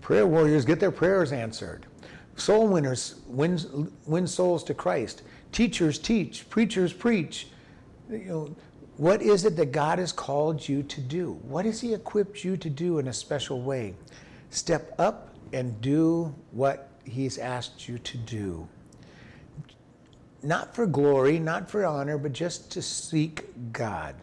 Prayer 0.00 0.26
warriors 0.26 0.64
get 0.64 0.80
their 0.80 0.90
prayers 0.90 1.30
answered. 1.30 1.86
Soul 2.34 2.66
winners 2.66 3.20
win, 3.28 3.92
win 4.06 4.26
souls 4.26 4.64
to 4.64 4.74
Christ. 4.74 5.22
Teachers 5.56 5.98
teach, 5.98 6.50
preachers 6.50 6.92
preach. 6.92 7.46
You 8.10 8.18
know, 8.18 8.56
what 8.98 9.22
is 9.22 9.46
it 9.46 9.56
that 9.56 9.72
God 9.72 9.98
has 9.98 10.12
called 10.12 10.68
you 10.68 10.82
to 10.82 11.00
do? 11.00 11.32
What 11.48 11.64
has 11.64 11.80
He 11.80 11.94
equipped 11.94 12.44
you 12.44 12.58
to 12.58 12.68
do 12.68 12.98
in 12.98 13.08
a 13.08 13.12
special 13.14 13.62
way? 13.62 13.94
Step 14.50 14.94
up 14.98 15.34
and 15.54 15.80
do 15.80 16.34
what 16.50 16.90
He's 17.06 17.38
asked 17.38 17.88
you 17.88 17.98
to 18.00 18.18
do. 18.18 18.68
Not 20.42 20.74
for 20.74 20.86
glory, 20.86 21.38
not 21.38 21.70
for 21.70 21.86
honor, 21.86 22.18
but 22.18 22.34
just 22.34 22.70
to 22.72 22.82
seek 22.82 23.46
God. 23.72 24.14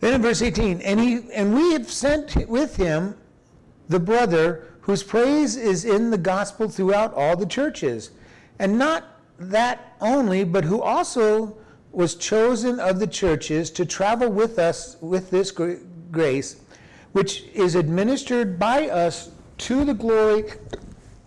Then 0.00 0.14
in 0.14 0.20
verse 0.20 0.42
18, 0.42 0.80
and, 0.80 0.98
he, 0.98 1.20
and 1.32 1.54
we 1.54 1.74
have 1.74 1.88
sent 1.92 2.48
with 2.48 2.74
him 2.74 3.14
the 3.88 4.00
brother 4.00 4.64
whose 4.80 5.04
praise 5.04 5.54
is 5.54 5.84
in 5.84 6.10
the 6.10 6.18
gospel 6.18 6.68
throughout 6.68 7.14
all 7.14 7.36
the 7.36 7.46
churches. 7.46 8.10
And 8.58 8.78
not 8.78 9.04
that 9.38 9.96
only, 10.00 10.44
but 10.44 10.64
who 10.64 10.80
also 10.80 11.56
was 11.92 12.14
chosen 12.14 12.78
of 12.78 12.98
the 12.98 13.06
churches 13.06 13.70
to 13.70 13.86
travel 13.86 14.30
with 14.30 14.58
us 14.58 14.96
with 15.00 15.30
this 15.30 15.50
grace, 15.50 16.60
which 17.12 17.44
is 17.54 17.74
administered 17.74 18.58
by 18.58 18.88
us 18.88 19.30
to 19.58 19.84
the 19.84 19.94
glory 19.94 20.44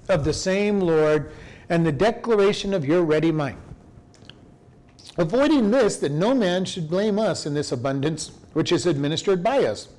of 0.08 0.24
the 0.24 0.34
same 0.34 0.80
Lord 0.80 1.32
and 1.70 1.86
the 1.86 1.92
declaration 1.92 2.74
of 2.74 2.86
your 2.86 3.04
ready 3.04 3.32
mind. 3.32 3.58
Avoiding 5.18 5.72
this, 5.72 5.98
that 5.98 6.12
no 6.12 6.34
man 6.34 6.65
should 6.65 6.89
blame 6.89 7.20
us 7.20 7.46
in 7.46 7.54
this 7.54 7.72
abundance 7.72 8.32
which 8.54 8.72
is 8.72 8.86
administered 8.86 9.44
by 9.44 9.65
us. 9.65 9.89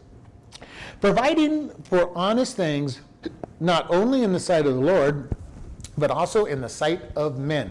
Providing 1.01 1.71
for 1.83 2.17
honest 2.17 2.57
things, 2.57 3.01
not 3.59 3.91
only 3.91 4.23
in 4.23 4.33
the 4.33 4.41
sight 4.41 4.67
of 4.67 4.75
the 4.75 4.81
Lord, 4.81 5.35
but 6.01 6.11
also 6.11 6.47
in 6.47 6.61
the 6.61 6.69
sight 6.69 7.03
of 7.15 7.39
men. 7.39 7.71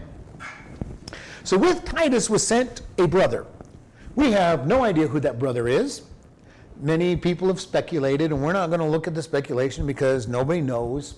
So 1.44 1.58
with 1.58 1.84
Titus 1.84 2.30
was 2.30 2.46
sent 2.46 2.82
a 2.98 3.06
brother. 3.06 3.46
We 4.14 4.30
have 4.32 4.66
no 4.66 4.84
idea 4.84 5.08
who 5.08 5.20
that 5.20 5.38
brother 5.38 5.68
is. 5.68 6.02
Many 6.80 7.16
people 7.16 7.48
have 7.48 7.60
speculated, 7.60 8.32
and 8.32 8.42
we're 8.42 8.52
not 8.52 8.68
going 8.68 8.80
to 8.80 8.86
look 8.86 9.06
at 9.06 9.14
the 9.14 9.22
speculation 9.22 9.86
because 9.86 10.28
nobody 10.28 10.60
knows. 10.60 11.16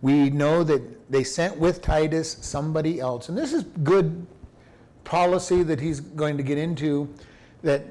We 0.00 0.30
know 0.30 0.62
that 0.64 1.10
they 1.10 1.24
sent 1.24 1.56
with 1.58 1.82
Titus 1.82 2.38
somebody 2.40 3.00
else. 3.00 3.28
And 3.28 3.36
this 3.36 3.52
is 3.52 3.64
good 3.82 4.26
policy 5.04 5.62
that 5.64 5.80
he's 5.80 6.00
going 6.00 6.36
to 6.36 6.42
get 6.42 6.58
into 6.58 7.12
that 7.62 7.84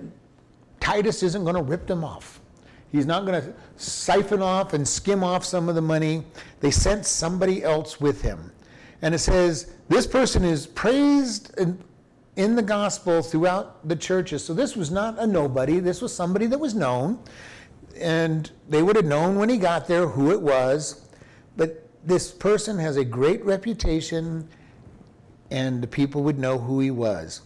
Titus 0.80 1.24
isn't 1.24 1.44
going 1.44 1.56
to 1.56 1.62
rip 1.62 1.88
them 1.88 2.04
off. 2.04 2.42
He's 2.92 3.06
not 3.06 3.26
going 3.26 3.42
to 3.42 3.54
siphon 3.78 4.42
off 4.42 4.74
and 4.74 4.86
skim 4.86 5.24
off 5.24 5.46
some 5.46 5.70
of 5.70 5.76
the 5.76 5.82
money. 5.82 6.24
They 6.60 6.72
sent 6.72 7.06
somebody 7.06 7.64
else 7.64 8.02
with 8.02 8.22
him. 8.22 8.51
And 9.02 9.16
it 9.16 9.20
says, 9.20 9.74
this 9.90 10.06
person 10.06 10.44
is 10.44 10.68
praised 10.68 11.58
in, 11.58 11.84
in 12.36 12.56
the 12.56 12.62
gospel 12.62 13.22
throughout 13.22 13.88
the 13.88 13.96
churches. 13.96 14.44
So 14.44 14.54
this 14.54 14.76
was 14.76 14.92
not 14.92 15.18
a 15.20 15.26
nobody, 15.26 15.80
this 15.80 16.02
was 16.02 16.14
somebody 16.14 16.46
that 16.48 16.60
was 16.60 16.76
known. 16.76 17.20
And 18.00 18.50
they 18.70 18.84
would 18.84 18.96
have 18.96 19.06
known 19.06 19.36
when 19.38 19.50
he 19.50 19.58
got 19.58 19.88
there 19.88 20.08
who 20.08 20.32
it 20.32 20.42
was. 20.42 21.08
But 21.58 21.88
this 22.06 22.32
person 22.32 22.78
has 22.80 22.98
a 22.98 23.04
great 23.06 23.44
reputation, 23.44 24.48
and 25.52 25.84
the 25.84 25.88
people 25.88 26.24
would 26.24 26.40
know 26.40 26.58
who 26.58 26.80
he 26.80 26.92
was. 26.92 27.42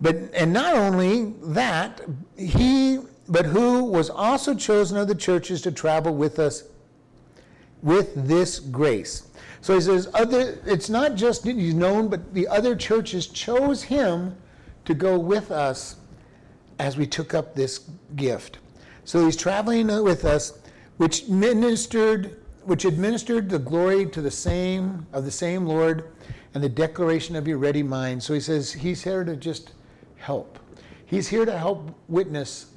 But 0.00 0.16
and 0.34 0.52
not 0.52 0.74
only 0.74 1.34
that, 1.42 2.00
he 2.36 3.00
but 3.28 3.46
who 3.46 3.84
was 3.84 4.10
also 4.10 4.54
chosen 4.54 4.96
of 4.96 5.08
the 5.08 5.14
churches 5.14 5.60
to 5.62 5.72
travel 5.72 6.14
with 6.14 6.38
us 6.38 6.64
with 7.82 8.26
this 8.26 8.58
grace. 8.58 9.28
So 9.60 9.74
he 9.74 9.80
says, 9.80 10.08
other, 10.14 10.58
it's 10.66 10.88
not 10.88 11.14
just 11.14 11.44
he's 11.44 11.74
known, 11.74 12.08
but 12.08 12.32
the 12.32 12.46
other 12.48 12.76
churches 12.76 13.26
chose 13.26 13.82
him 13.82 14.36
to 14.84 14.94
go 14.94 15.18
with 15.18 15.50
us 15.50 15.96
as 16.78 16.96
we 16.96 17.06
took 17.06 17.34
up 17.34 17.54
this 17.54 17.90
gift. 18.16 18.58
So 19.04 19.24
he's 19.24 19.36
traveling 19.36 19.86
with 20.02 20.24
us, 20.24 20.58
which 20.98 21.28
ministered, 21.28 22.42
which 22.64 22.84
administered 22.84 23.48
the 23.48 23.58
glory 23.58 24.06
to 24.06 24.20
the 24.20 24.30
same 24.30 25.06
of 25.12 25.24
the 25.24 25.30
same 25.30 25.66
Lord 25.66 26.12
and 26.54 26.62
the 26.62 26.68
declaration 26.68 27.36
of 27.36 27.48
your 27.48 27.58
ready 27.58 27.82
mind. 27.82 28.22
So 28.22 28.34
he 28.34 28.40
says 28.40 28.72
he's 28.72 29.02
here 29.02 29.24
to 29.24 29.36
just 29.36 29.72
help. 30.16 30.58
He's 31.06 31.28
here 31.28 31.44
to 31.44 31.56
help 31.56 31.94
witness 32.08 32.72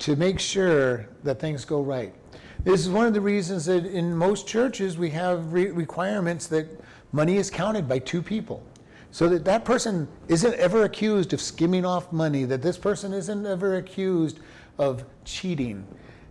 to 0.00 0.16
make 0.16 0.38
sure 0.38 1.08
that 1.22 1.40
things 1.40 1.64
go 1.64 1.82
right. 1.82 2.14
This 2.62 2.80
is 2.80 2.88
one 2.88 3.06
of 3.06 3.14
the 3.14 3.20
reasons 3.20 3.66
that 3.66 3.84
in 3.84 4.14
most 4.14 4.46
churches 4.46 4.96
we 4.96 5.10
have 5.10 5.52
re- 5.52 5.70
requirements 5.70 6.46
that 6.46 6.66
money 7.12 7.36
is 7.36 7.50
counted 7.50 7.88
by 7.88 7.98
two 7.98 8.22
people. 8.22 8.62
So 9.10 9.28
that 9.28 9.44
that 9.44 9.64
person 9.64 10.08
isn't 10.28 10.54
ever 10.54 10.84
accused 10.84 11.32
of 11.32 11.40
skimming 11.40 11.84
off 11.84 12.12
money, 12.12 12.44
that 12.44 12.62
this 12.62 12.76
person 12.76 13.12
isn't 13.12 13.46
ever 13.46 13.76
accused 13.76 14.40
of 14.78 15.04
cheating. 15.24 15.86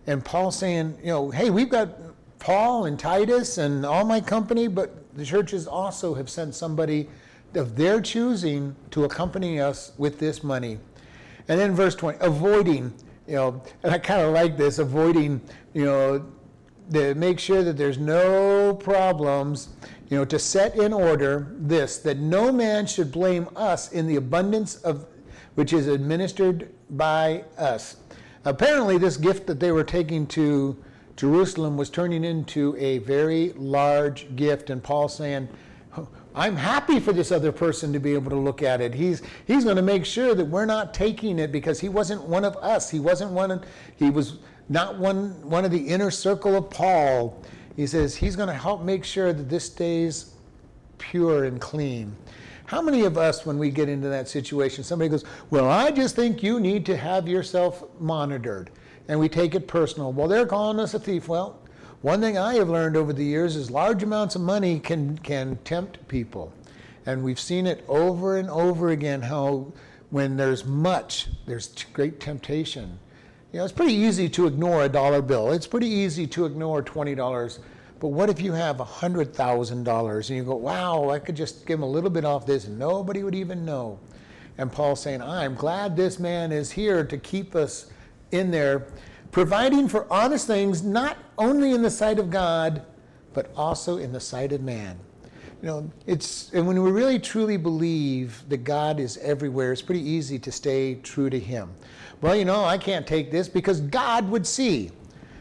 And 0.06 0.24
Paul 0.24 0.50
saying, 0.50 0.98
you 1.00 1.06
know, 1.06 1.30
hey, 1.30 1.50
we've 1.50 1.70
got 1.70 1.88
Paul 2.38 2.84
and 2.84 2.98
Titus 2.98 3.56
and 3.56 3.86
all 3.86 4.04
my 4.04 4.20
company, 4.20 4.68
but 4.68 4.92
the 5.16 5.24
churches 5.24 5.66
also 5.66 6.14
have 6.14 6.28
sent 6.28 6.54
somebody 6.54 7.08
of 7.54 7.76
their 7.76 8.00
choosing 8.00 8.76
to 8.90 9.04
accompany 9.04 9.60
us 9.60 9.92
with 9.96 10.18
this 10.18 10.42
money. 10.44 10.78
And 11.48 11.58
then 11.58 11.74
verse 11.74 11.94
20, 11.94 12.18
avoiding 12.20 12.92
you 13.26 13.34
know, 13.34 13.62
and 13.82 13.92
I 13.92 13.98
kind 13.98 14.20
of 14.20 14.32
like 14.32 14.56
this, 14.56 14.78
avoiding, 14.78 15.40
you 15.72 15.84
know, 15.84 16.24
to 16.92 17.14
make 17.14 17.38
sure 17.38 17.62
that 17.62 17.76
there's 17.76 17.98
no 17.98 18.74
problems, 18.74 19.68
you 20.10 20.18
know, 20.18 20.24
to 20.26 20.38
set 20.38 20.76
in 20.76 20.92
order 20.92 21.54
this, 21.58 21.98
that 21.98 22.18
no 22.18 22.52
man 22.52 22.86
should 22.86 23.10
blame 23.10 23.48
us 23.56 23.92
in 23.92 24.06
the 24.06 24.16
abundance 24.16 24.76
of 24.76 25.06
which 25.54 25.72
is 25.72 25.86
administered 25.86 26.72
by 26.90 27.44
us. 27.56 27.96
Apparently, 28.44 28.98
this 28.98 29.16
gift 29.16 29.46
that 29.46 29.60
they 29.60 29.72
were 29.72 29.84
taking 29.84 30.26
to 30.26 30.76
Jerusalem 31.16 31.76
was 31.76 31.88
turning 31.88 32.24
into 32.24 32.76
a 32.76 32.98
very 32.98 33.52
large 33.52 34.34
gift, 34.36 34.68
and 34.68 34.82
Paul 34.82 35.08
saying, 35.08 35.48
I'm 36.34 36.56
happy 36.56 36.98
for 36.98 37.12
this 37.12 37.30
other 37.30 37.52
person 37.52 37.92
to 37.92 38.00
be 38.00 38.12
able 38.14 38.30
to 38.30 38.36
look 38.36 38.62
at 38.62 38.80
it. 38.80 38.94
He's 38.94 39.22
he's 39.46 39.64
going 39.64 39.76
to 39.76 39.82
make 39.82 40.04
sure 40.04 40.34
that 40.34 40.44
we're 40.44 40.64
not 40.64 40.92
taking 40.92 41.38
it 41.38 41.52
because 41.52 41.80
he 41.80 41.88
wasn't 41.88 42.22
one 42.22 42.44
of 42.44 42.56
us. 42.56 42.90
He 42.90 42.98
wasn't 42.98 43.30
one 43.30 43.50
of, 43.52 43.64
he 43.96 44.10
was 44.10 44.38
not 44.68 44.98
one 44.98 45.30
one 45.48 45.64
of 45.64 45.70
the 45.70 45.78
inner 45.78 46.10
circle 46.10 46.56
of 46.56 46.70
Paul. 46.70 47.40
He 47.76 47.86
says 47.86 48.16
he's 48.16 48.36
going 48.36 48.48
to 48.48 48.54
help 48.54 48.82
make 48.82 49.04
sure 49.04 49.32
that 49.32 49.48
this 49.48 49.66
stays 49.66 50.34
pure 50.98 51.44
and 51.44 51.60
clean. 51.60 52.16
How 52.66 52.80
many 52.80 53.04
of 53.04 53.18
us, 53.18 53.44
when 53.44 53.58
we 53.58 53.70
get 53.70 53.88
into 53.88 54.08
that 54.08 54.28
situation, 54.28 54.82
somebody 54.84 55.08
goes, 55.08 55.24
Well, 55.50 55.68
I 55.68 55.90
just 55.90 56.16
think 56.16 56.42
you 56.42 56.58
need 56.60 56.86
to 56.86 56.96
have 56.96 57.28
yourself 57.28 57.84
monitored. 58.00 58.70
And 59.06 59.20
we 59.20 59.28
take 59.28 59.54
it 59.54 59.68
personal. 59.68 60.12
Well, 60.12 60.28
they're 60.28 60.46
calling 60.46 60.80
us 60.80 60.94
a 60.94 60.98
thief. 60.98 61.28
Well, 61.28 61.60
one 62.04 62.20
thing 62.20 62.36
I 62.36 62.56
have 62.56 62.68
learned 62.68 62.98
over 62.98 63.14
the 63.14 63.24
years 63.24 63.56
is 63.56 63.70
large 63.70 64.02
amounts 64.02 64.34
of 64.34 64.42
money 64.42 64.78
can, 64.78 65.16
can 65.16 65.56
tempt 65.64 66.06
people. 66.06 66.52
And 67.06 67.24
we've 67.24 67.40
seen 67.40 67.66
it 67.66 67.82
over 67.88 68.36
and 68.36 68.50
over 68.50 68.90
again 68.90 69.22
how 69.22 69.72
when 70.10 70.36
there's 70.36 70.66
much, 70.66 71.28
there's 71.46 71.68
great 71.94 72.20
temptation. 72.20 72.98
You 73.52 73.60
know, 73.60 73.64
it's 73.64 73.72
pretty 73.72 73.94
easy 73.94 74.28
to 74.28 74.46
ignore 74.46 74.84
a 74.84 74.88
dollar 74.90 75.22
bill. 75.22 75.50
It's 75.52 75.66
pretty 75.66 75.88
easy 75.88 76.26
to 76.26 76.44
ignore 76.44 76.82
$20. 76.82 77.58
But 78.00 78.08
what 78.08 78.28
if 78.28 78.38
you 78.38 78.52
have 78.52 78.76
$100,000 78.76 80.28
and 80.28 80.36
you 80.36 80.44
go, 80.44 80.56
wow, 80.56 81.08
I 81.08 81.18
could 81.18 81.36
just 81.36 81.64
give 81.64 81.78
him 81.78 81.84
a 81.84 81.88
little 81.88 82.10
bit 82.10 82.26
off 82.26 82.44
this 82.44 82.66
and 82.66 82.78
nobody 82.78 83.22
would 83.22 83.34
even 83.34 83.64
know? 83.64 83.98
And 84.58 84.70
Paul's 84.70 85.00
saying, 85.00 85.22
I'm 85.22 85.54
glad 85.54 85.96
this 85.96 86.18
man 86.18 86.52
is 86.52 86.70
here 86.70 87.02
to 87.02 87.16
keep 87.16 87.56
us 87.56 87.90
in 88.30 88.50
there 88.50 88.88
providing 89.34 89.88
for 89.88 90.06
honest 90.12 90.46
things, 90.46 90.84
not 90.84 91.18
only 91.38 91.72
in 91.72 91.82
the 91.82 91.90
sight 91.90 92.20
of 92.20 92.30
God, 92.30 92.82
but 93.32 93.50
also 93.56 93.96
in 93.96 94.12
the 94.12 94.20
sight 94.20 94.52
of 94.52 94.62
man. 94.62 94.96
You 95.60 95.66
know, 95.66 95.92
it's, 96.06 96.52
and 96.52 96.68
when 96.68 96.80
we 96.80 96.92
really 96.92 97.18
truly 97.18 97.56
believe 97.56 98.48
that 98.48 98.58
God 98.58 99.00
is 99.00 99.16
everywhere, 99.16 99.72
it's 99.72 99.82
pretty 99.82 100.08
easy 100.08 100.38
to 100.38 100.52
stay 100.52 100.94
true 101.02 101.30
to 101.30 101.40
Him. 101.40 101.68
Well, 102.20 102.36
you 102.36 102.44
know, 102.44 102.64
I 102.64 102.78
can't 102.78 103.08
take 103.08 103.32
this 103.32 103.48
because 103.48 103.80
God 103.80 104.28
would 104.28 104.46
see. 104.46 104.92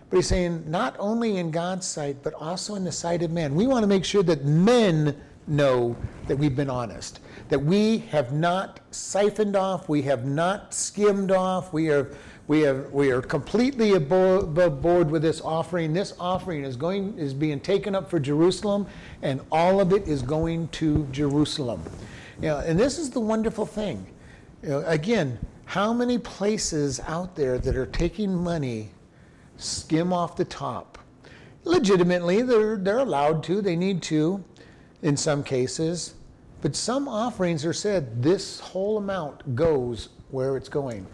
But 0.10 0.16
he's 0.18 0.28
saying, 0.28 0.64
not 0.68 0.96
only 0.98 1.38
in 1.38 1.52
God's 1.52 1.86
sight, 1.86 2.18
but 2.24 2.34
also 2.34 2.74
in 2.74 2.84
the 2.84 2.92
sight 2.92 3.22
of 3.22 3.30
men. 3.30 3.54
We 3.54 3.68
want 3.68 3.84
to 3.84 3.88
make 3.88 4.06
sure 4.06 4.24
that 4.24 4.44
men 4.44 5.16
know 5.46 5.96
that 6.28 6.36
we've 6.36 6.56
been 6.56 6.70
honest, 6.70 7.20
that 7.50 7.60
we 7.60 8.00
have 8.10 8.34
not 8.34 8.80
siphoned 8.90 9.56
off, 9.56 9.88
we 9.88 10.02
have 10.04 10.26
not 10.26 10.74
skimmed 10.74 11.32
off, 11.32 11.74
we 11.74 11.90
are 11.90 12.12
we, 12.48 12.62
have, 12.62 12.92
we 12.92 13.12
are 13.12 13.22
completely 13.22 13.94
above 13.94 14.82
board 14.82 15.10
with 15.10 15.22
this 15.22 15.40
offering. 15.42 15.94
This 15.94 16.14
offering 16.20 16.66
is, 16.66 16.76
going, 16.76 17.18
is 17.18 17.34
being 17.34 17.60
taken 17.60 17.96
up 17.96 18.10
for 18.10 18.20
Jerusalem, 18.20 18.86
and 19.22 19.40
all 19.52 19.80
of 19.80 19.94
it 19.94 20.08
is 20.08 20.22
going 20.22 20.68
to 20.70 21.08
Jerusalem. 21.12 21.82
You 22.42 22.50
know, 22.50 22.58
and 22.60 22.78
this 22.78 23.00
is 23.00 23.10
the 23.10 23.22
wonderful 23.22 23.66
thing. 23.66 24.06
You 24.62 24.70
know, 24.70 24.84
again, 24.86 25.40
how 25.66 25.94
many 25.94 26.18
places 26.18 27.00
out 27.02 27.36
there 27.36 27.58
that 27.60 27.78
are 27.78 27.86
taking 27.86 28.36
money 28.36 28.92
skim 29.56 30.12
off 30.12 30.36
the 30.36 30.46
top? 30.46 30.98
Legitimately, 31.64 32.42
they're, 32.42 32.76
they're 32.76 33.00
allowed 33.00 33.42
to, 33.46 33.62
they 33.62 33.78
need 33.78 34.02
to 34.04 34.44
in 35.02 35.16
some 35.16 35.44
cases. 35.44 36.16
But 36.62 36.76
some 36.76 37.08
offerings 37.08 37.66
are 37.66 37.74
said 37.74 38.22
this 38.22 38.60
whole 38.60 38.98
amount 38.98 39.56
goes 39.56 40.10
where 40.32 40.58
it's 40.58 40.70
going. 40.70 41.06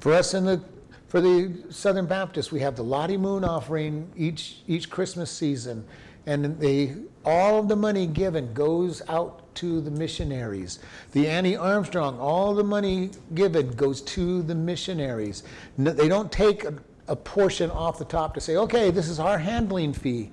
For 0.00 0.12
us 0.12 0.34
in 0.34 0.44
the 0.44 0.62
for 1.08 1.22
the 1.22 1.52
Southern 1.70 2.06
Baptists, 2.06 2.52
we 2.52 2.60
have 2.60 2.76
the 2.76 2.84
Lottie 2.84 3.16
Moon 3.16 3.42
offering 3.42 4.10
each, 4.16 4.58
each 4.68 4.90
Christmas 4.90 5.30
season, 5.30 5.84
and 6.26 6.60
they, 6.60 6.96
all 7.24 7.58
of 7.58 7.68
the 7.68 7.76
money 7.76 8.06
given 8.06 8.52
goes 8.52 9.00
out 9.08 9.54
to 9.54 9.80
the 9.80 9.90
missionaries. 9.90 10.80
The 11.12 11.26
Annie 11.26 11.56
Armstrong, 11.56 12.18
all 12.20 12.54
the 12.54 12.62
money 12.62 13.10
given 13.34 13.72
goes 13.72 14.02
to 14.02 14.42
the 14.42 14.54
missionaries. 14.54 15.44
They 15.78 16.08
don't 16.08 16.30
take 16.30 16.64
a, 16.64 16.74
a 17.08 17.16
portion 17.16 17.70
off 17.70 17.98
the 17.98 18.04
top 18.04 18.34
to 18.34 18.40
say, 18.40 18.56
okay, 18.56 18.90
this 18.90 19.08
is 19.08 19.18
our 19.18 19.38
handling 19.38 19.94
fee. 19.94 20.30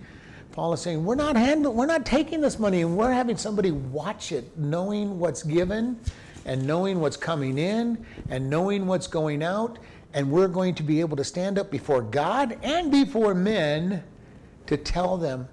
Paul 0.52 0.74
is 0.74 0.82
saying, 0.82 1.06
we're 1.06 1.16
not 1.16 1.38
handling, 1.38 1.76
we're 1.76 1.86
not 1.86 2.06
taking 2.06 2.42
this 2.42 2.60
money 2.60 2.82
and 2.82 2.98
we're 2.98 3.12
having 3.12 3.38
somebody 3.38 3.72
watch 3.72 4.34
it, 4.34 4.58
knowing 4.58 5.20
what's 5.20 5.44
given 5.44 6.00
and 6.46 6.66
knowing 6.66 7.00
what's 7.00 7.18
coming 7.18 7.58
in 7.58 8.06
and 8.30 8.50
knowing 8.50 8.86
what's 8.86 9.08
going 9.08 9.42
out 9.42 9.80
and 10.16 10.32
we're 10.32 10.48
going 10.48 10.74
to 10.74 10.82
be 10.82 11.02
able 11.02 11.18
to 11.18 11.26
stand 11.26 11.60
up 11.60 11.70
before 11.70 12.02
God 12.02 12.58
and 12.64 12.90
before 12.90 13.36
men 13.36 14.02
to 14.66 14.78
tell 14.78 15.18
them 15.18 15.48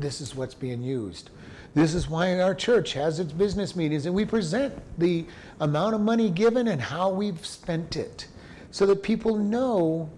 this 0.00 0.22
is 0.22 0.34
what's 0.34 0.54
being 0.54 0.82
used. 0.82 1.28
This 1.74 1.94
is 1.94 2.08
why 2.08 2.40
our 2.40 2.54
church 2.54 2.94
has 2.94 3.20
its 3.20 3.32
business 3.32 3.76
meetings 3.76 4.06
and 4.06 4.14
we 4.14 4.24
present 4.24 4.74
the 4.98 5.26
amount 5.60 5.94
of 5.94 6.00
money 6.00 6.30
given 6.30 6.68
and 6.68 6.80
how 6.80 7.10
we've 7.10 7.44
spent 7.44 7.96
it 7.96 8.26
so 8.70 8.86
that 8.86 9.02
people 9.02 9.36
know 9.36 10.10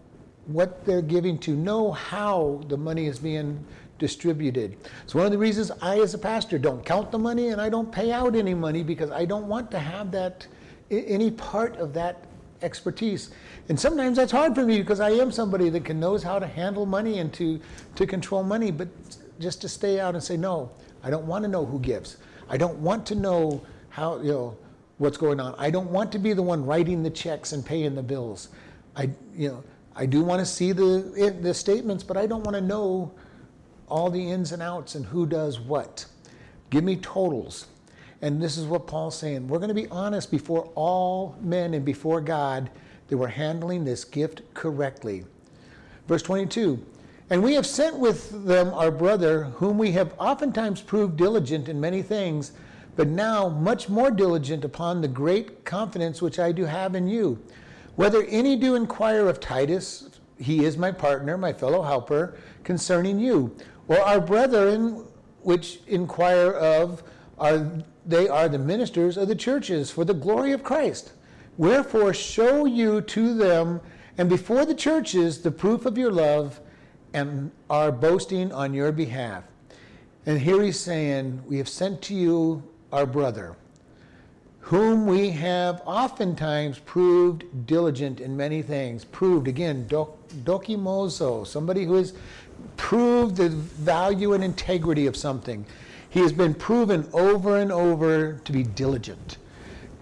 what 0.46 0.84
they're 0.86 1.02
giving 1.02 1.36
to, 1.38 1.56
know 1.56 1.90
how 1.90 2.62
the 2.68 2.76
money 2.76 3.06
is 3.06 3.18
being 3.18 3.62
distributed. 3.98 4.76
It's 5.02 5.16
one 5.16 5.26
of 5.26 5.32
the 5.32 5.38
reasons 5.38 5.72
I, 5.82 5.98
as 5.98 6.14
a 6.14 6.18
pastor, 6.18 6.58
don't 6.58 6.84
count 6.86 7.10
the 7.10 7.18
money 7.18 7.48
and 7.48 7.60
I 7.60 7.68
don't 7.68 7.90
pay 7.90 8.12
out 8.12 8.36
any 8.36 8.54
money 8.54 8.84
because 8.84 9.10
I 9.10 9.24
don't 9.24 9.48
want 9.48 9.68
to 9.72 9.80
have 9.80 10.12
that, 10.12 10.46
any 10.90 11.32
part 11.32 11.76
of 11.76 11.92
that 11.94 12.24
expertise. 12.62 13.30
And 13.68 13.78
sometimes 13.78 14.16
that's 14.16 14.32
hard 14.32 14.54
for 14.54 14.64
me 14.64 14.78
because 14.78 15.00
I 15.00 15.10
am 15.10 15.30
somebody 15.30 15.68
that 15.70 15.84
can 15.84 16.00
knows 16.00 16.22
how 16.22 16.38
to 16.38 16.46
handle 16.46 16.86
money 16.86 17.18
and 17.18 17.32
to, 17.34 17.60
to 17.96 18.06
control 18.06 18.42
money, 18.42 18.70
but 18.70 18.88
just 19.38 19.60
to 19.62 19.68
stay 19.68 20.00
out 20.00 20.14
and 20.14 20.22
say, 20.22 20.36
no, 20.36 20.70
I 21.02 21.10
don't 21.10 21.26
want 21.26 21.44
to 21.44 21.48
know 21.48 21.64
who 21.64 21.78
gives. 21.78 22.16
I 22.48 22.56
don't 22.56 22.78
want 22.78 23.06
to 23.06 23.14
know 23.14 23.62
how, 23.90 24.18
you 24.20 24.32
know, 24.32 24.56
what's 24.98 25.16
going 25.16 25.40
on. 25.40 25.54
I 25.58 25.70
don't 25.70 25.90
want 25.90 26.12
to 26.12 26.18
be 26.18 26.32
the 26.32 26.42
one 26.42 26.64
writing 26.64 27.02
the 27.02 27.10
checks 27.10 27.52
and 27.52 27.64
paying 27.64 27.94
the 27.94 28.02
bills. 28.02 28.48
I, 28.96 29.10
you 29.34 29.48
know, 29.48 29.64
I 29.96 30.06
do 30.06 30.22
want 30.22 30.40
to 30.40 30.46
see 30.46 30.72
the, 30.72 31.36
the 31.40 31.52
statements, 31.52 32.02
but 32.02 32.16
I 32.16 32.26
don't 32.26 32.44
want 32.44 32.54
to 32.56 32.60
know 32.60 33.12
all 33.88 34.10
the 34.10 34.30
ins 34.30 34.52
and 34.52 34.62
outs 34.62 34.94
and 34.94 35.04
who 35.04 35.26
does 35.26 35.60
what. 35.60 36.06
Give 36.70 36.84
me 36.84 36.96
totals. 36.96 37.66
And 38.22 38.40
this 38.40 38.56
is 38.56 38.66
what 38.66 38.86
Paul's 38.86 39.18
saying. 39.18 39.48
We're 39.48 39.58
going 39.58 39.68
to 39.68 39.74
be 39.74 39.88
honest 39.88 40.30
before 40.30 40.70
all 40.76 41.36
men 41.40 41.74
and 41.74 41.84
before 41.84 42.20
God 42.20 42.70
that 43.08 43.18
we're 43.18 43.26
handling 43.26 43.84
this 43.84 44.04
gift 44.04 44.42
correctly. 44.54 45.24
Verse 46.06 46.22
22 46.22 46.84
And 47.30 47.42
we 47.42 47.54
have 47.54 47.66
sent 47.66 47.98
with 47.98 48.46
them 48.46 48.72
our 48.74 48.92
brother, 48.92 49.44
whom 49.56 49.76
we 49.76 49.90
have 49.92 50.14
oftentimes 50.18 50.80
proved 50.80 51.16
diligent 51.16 51.68
in 51.68 51.80
many 51.80 52.00
things, 52.00 52.52
but 52.94 53.08
now 53.08 53.48
much 53.48 53.88
more 53.88 54.10
diligent 54.10 54.64
upon 54.64 55.00
the 55.00 55.08
great 55.08 55.64
confidence 55.64 56.22
which 56.22 56.38
I 56.38 56.52
do 56.52 56.64
have 56.64 56.94
in 56.94 57.08
you. 57.08 57.42
Whether 57.96 58.22
any 58.24 58.54
do 58.54 58.76
inquire 58.76 59.28
of 59.28 59.40
Titus, 59.40 60.20
he 60.38 60.64
is 60.64 60.78
my 60.78 60.92
partner, 60.92 61.36
my 61.36 61.52
fellow 61.52 61.82
helper, 61.82 62.38
concerning 62.62 63.18
you, 63.18 63.54
or 63.88 63.98
our 64.00 64.20
brethren 64.20 65.04
which 65.42 65.80
inquire 65.88 66.52
of, 66.52 67.02
are 67.38 67.70
they 68.04 68.28
are 68.28 68.48
the 68.48 68.58
ministers 68.58 69.16
of 69.16 69.28
the 69.28 69.34
churches 69.34 69.90
for 69.90 70.04
the 70.04 70.14
glory 70.14 70.52
of 70.52 70.62
Christ. 70.62 71.12
Wherefore, 71.56 72.12
show 72.14 72.64
you 72.64 73.00
to 73.00 73.34
them 73.34 73.80
and 74.18 74.28
before 74.28 74.64
the 74.64 74.74
churches 74.74 75.42
the 75.42 75.50
proof 75.50 75.86
of 75.86 75.96
your 75.96 76.10
love 76.10 76.60
and 77.14 77.50
our 77.70 77.92
boasting 77.92 78.52
on 78.52 78.74
your 78.74 78.92
behalf. 78.92 79.44
And 80.26 80.40
here 80.40 80.62
he's 80.62 80.78
saying, 80.78 81.42
We 81.46 81.58
have 81.58 81.68
sent 81.68 82.02
to 82.02 82.14
you 82.14 82.62
our 82.92 83.06
brother, 83.06 83.56
whom 84.60 85.06
we 85.06 85.30
have 85.30 85.82
oftentimes 85.84 86.78
proved 86.80 87.66
diligent 87.66 88.20
in 88.20 88.36
many 88.36 88.62
things. 88.62 89.04
Proved, 89.04 89.48
again, 89.48 89.86
dokimozo, 89.88 91.46
somebody 91.46 91.84
who 91.84 91.94
has 91.94 92.14
proved 92.76 93.36
the 93.36 93.48
value 93.48 94.32
and 94.32 94.44
integrity 94.44 95.06
of 95.06 95.16
something. 95.16 95.66
He 96.12 96.20
has 96.20 96.32
been 96.32 96.52
proven 96.52 97.08
over 97.14 97.56
and 97.56 97.72
over 97.72 98.34
to 98.34 98.52
be 98.52 98.64
diligent. 98.64 99.38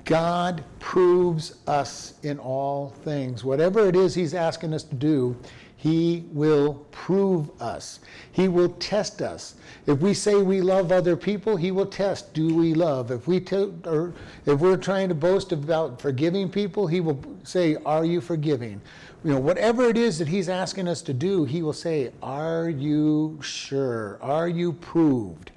God 0.05 0.65
proves 0.81 1.55
us 1.69 2.15
in 2.25 2.37
all 2.41 2.89
things. 3.05 3.45
Whatever 3.45 3.87
it 3.87 3.95
is 3.95 4.13
He's 4.13 4.35
asking 4.35 4.75
us 4.75 4.83
to 4.83 4.97
do, 4.97 5.37
He 5.77 6.25
will 6.33 6.85
prove 6.91 7.49
us. 7.63 8.01
He 8.33 8.49
will 8.49 8.71
test 8.71 9.23
us. 9.23 9.55
If 9.87 10.01
we 10.01 10.13
say 10.13 10.43
we 10.43 10.61
love 10.61 10.91
other 10.91 11.17
people, 11.17 11.57
He 11.57 11.71
will 11.71 11.87
test 11.87 12.35
do 12.35 12.57
we 12.57 12.75
love. 12.75 13.13
If, 13.13 13.29
we 13.29 13.39
t- 13.39 13.73
or 13.85 14.13
if 14.47 14.59
we're 14.59 14.77
trying 14.79 15.11
to 15.11 15.15
boast 15.15 15.53
about 15.53 16.01
forgiving 16.01 16.51
people, 16.51 16.89
He 16.89 17.01
will 17.01 17.23
say, 17.45 17.77
Are 17.87 18.05
you 18.05 18.21
forgiving? 18.21 18.81
You 19.23 19.35
know, 19.35 19.39
whatever 19.39 19.85
it 19.85 19.97
is 19.97 20.19
that 20.19 20.27
He's 20.27 20.49
asking 20.49 20.89
us 20.89 21.03
to 21.03 21.15
do, 21.15 21.45
He 21.45 21.63
will 21.63 21.73
say, 21.73 22.11
Are 22.21 22.69
you 22.69 23.39
sure? 23.43 24.19
Are 24.21 24.49
you 24.49 24.73
proved? 24.73 25.53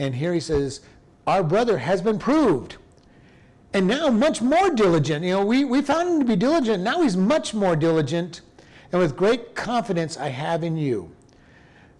And 0.00 0.14
here 0.14 0.32
he 0.32 0.40
says, 0.40 0.80
Our 1.26 1.44
brother 1.44 1.76
has 1.78 2.00
been 2.00 2.18
proved. 2.18 2.76
and 3.74 3.86
now 3.86 4.08
much 4.08 4.42
more 4.42 4.70
diligent. 4.70 5.24
You 5.24 5.32
know, 5.32 5.44
we, 5.44 5.64
we 5.64 5.82
found 5.82 6.08
him 6.08 6.18
to 6.20 6.24
be 6.24 6.34
diligent. 6.34 6.82
Now 6.82 7.02
he's 7.02 7.16
much 7.16 7.54
more 7.54 7.76
diligent. 7.76 8.40
And 8.90 9.00
with 9.00 9.14
great 9.16 9.54
confidence 9.54 10.16
I 10.16 10.28
have 10.28 10.64
in 10.64 10.76
you. 10.76 11.12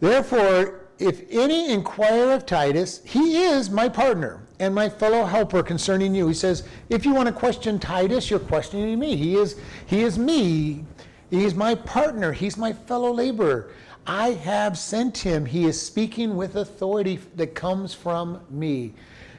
Therefore, 0.00 0.80
if 0.98 1.22
any 1.30 1.70
inquire 1.72 2.32
of 2.32 2.44
Titus, 2.46 3.02
he 3.04 3.44
is 3.44 3.70
my 3.70 3.88
partner 3.88 4.40
and 4.58 4.74
my 4.74 4.88
fellow 4.88 5.24
helper 5.24 5.62
concerning 5.62 6.14
you. 6.14 6.26
He 6.26 6.34
says, 6.34 6.64
if 6.88 7.04
you 7.04 7.14
want 7.14 7.28
to 7.28 7.32
question 7.32 7.78
Titus, 7.78 8.30
you're 8.30 8.40
questioning 8.40 8.98
me. 8.98 9.14
He 9.14 9.36
is, 9.36 9.60
he 9.86 10.00
is 10.00 10.18
me. 10.18 10.84
He's 11.30 11.54
my 11.54 11.74
partner. 11.74 12.32
He's 12.32 12.56
my 12.56 12.72
fellow 12.72 13.12
laborer. 13.12 13.70
I 14.06 14.30
have 14.30 14.78
sent 14.78 15.18
him. 15.18 15.46
He 15.46 15.64
is 15.64 15.80
speaking 15.80 16.36
with 16.36 16.56
authority 16.56 17.18
that 17.36 17.54
comes 17.54 17.94
from 17.94 18.40
me. 18.50 18.94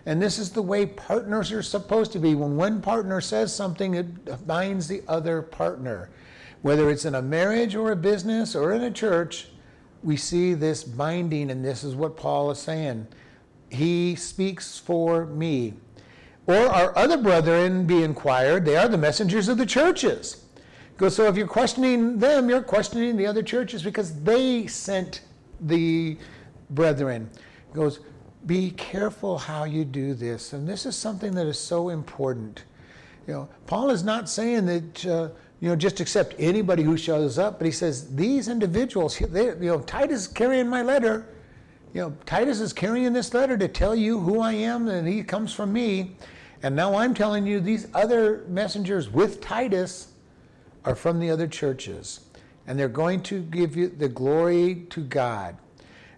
And 0.05 0.22
this 0.22 0.39
is 0.39 0.51
the 0.51 0.62
way 0.62 0.86
partners 0.86 1.51
are 1.51 1.62
supposed 1.62 2.12
to 2.14 2.20
be. 2.20 2.34
When 2.36 2.55
one 2.55 2.82
partner 2.82 3.22
says 3.22 3.53
something, 3.53 3.93
it 3.93 4.47
binds 4.47 4.88
the 4.88 5.03
other 5.07 5.41
partner. 5.41 6.09
Whether 6.62 6.89
it's 6.89 7.05
in 7.05 7.16
a 7.16 7.22
marriage 7.22 7.76
or 7.76 7.91
a 7.91 7.95
business 7.95 8.55
or 8.55 8.74
in 8.74 8.84
a 8.84 8.91
church, 8.91 9.47
we 10.03 10.18
see 10.18 10.53
this 10.53 10.84
binding, 10.84 11.51
and 11.51 11.64
this 11.64 11.84
is 11.84 11.95
what 11.95 12.18
Paul 12.18 12.49
is 12.51 12.59
saying. 12.59 13.07
He 13.70 14.16
speaks 14.16 14.78
for 14.78 15.26
me. 15.28 15.74
Or 16.47 16.68
our 16.68 16.97
other 16.97 17.18
brethren 17.18 17.86
be 17.86 18.03
inquired, 18.03 18.66
they 18.66 18.76
are 18.78 18.88
the 18.88 18.97
messengers 18.97 19.47
of 19.47 19.57
the 19.57 19.66
churches. 19.66 20.40
So 21.10 21.26
if 21.26 21.36
you're 21.36 21.47
questioning 21.47 22.20
them, 22.20 22.47
you're 22.47 22.62
questioning 22.62 23.18
the 23.18 23.26
other 23.26 23.41
churches 23.41 23.82
because 23.82 24.22
they 24.22 24.68
sent 24.68 25.22
the 25.62 26.18
brethren. 26.70 27.30
goes, 27.74 27.99
be 28.45 28.72
careful 28.72 29.38
how 29.38 29.64
you 29.64 29.84
do 29.84 30.14
this. 30.14 30.54
And 30.54 30.68
this 30.68 30.86
is 30.86 30.95
something 30.95 31.34
that 31.34 31.47
is 31.47 31.60
so 31.60 31.89
important. 31.89 32.64
You 33.28 33.34
know, 33.34 33.49
Paul 33.68 33.89
is 33.89 34.04
not 34.04 34.30
saying 34.30 34.66
that, 34.68 35.06
uh, 35.06 35.30
you 35.60 35.70
know, 35.70 35.76
just 35.76 35.99
accept 35.99 36.36
anybody 36.38 36.84
who 36.84 36.97
shows 36.97 37.38
up, 37.38 37.60
but 37.60 37.66
he 37.66 37.72
says, 37.72 38.16
these 38.16 38.47
individuals, 38.47 39.18
they, 39.30 39.45
you 39.45 39.56
know, 39.56 39.82
Titus 39.82 40.22
is 40.22 40.28
carrying 40.28 40.68
my 40.68 40.82
letter. 40.82 41.28
You 41.93 42.02
know, 42.02 42.18
Titus 42.26 42.60
is 42.60 42.74
carrying 42.74 43.12
this 43.14 43.34
letter 43.34 43.58
to 43.58 43.68
tell 43.68 43.95
you 43.95 44.20
who 44.20 44.39
I 44.39 44.54
am 44.54 44.88
and 44.88 45.08
he 45.08 45.24
comes 45.24 45.54
from 45.54 45.74
me. 45.74 46.16
And 46.64 46.76
now 46.76 46.95
I'm 46.95 47.14
telling 47.14 47.45
you 47.45 47.60
these 47.60 47.88
other 47.93 48.45
messengers 48.47 49.10
with 49.10 49.41
Titus 49.41 50.11
are 50.86 50.95
from 50.95 51.19
the 51.19 51.29
other 51.29 51.47
churches. 51.47 52.21
And 52.67 52.77
they're 52.79 52.88
going 52.88 53.23
to 53.23 53.41
give 53.41 53.75
you 53.75 53.89
the 53.89 54.07
glory 54.07 54.86
to 54.91 55.01
God. 55.01 55.57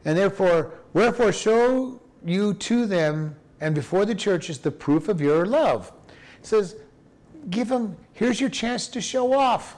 And 0.06 0.18
therefore, 0.18 0.74
wherefore 0.94 1.32
show 1.32 2.02
you 2.26 2.54
to 2.56 2.86
them 2.86 3.36
and 3.62 3.74
before 3.74 4.06
the 4.06 4.16
churches 4.16 4.60
the 4.60 4.72
proof 4.72 5.08
of 5.08 5.22
your 5.22 5.46
love. 5.46 5.92
It 6.40 6.46
says, 6.46 6.76
give 7.50 7.70
them, 7.70 7.96
here's 8.12 8.42
your 8.42 8.50
chance 8.50 8.88
to 8.90 9.02
show 9.02 9.34
off. 9.34 9.78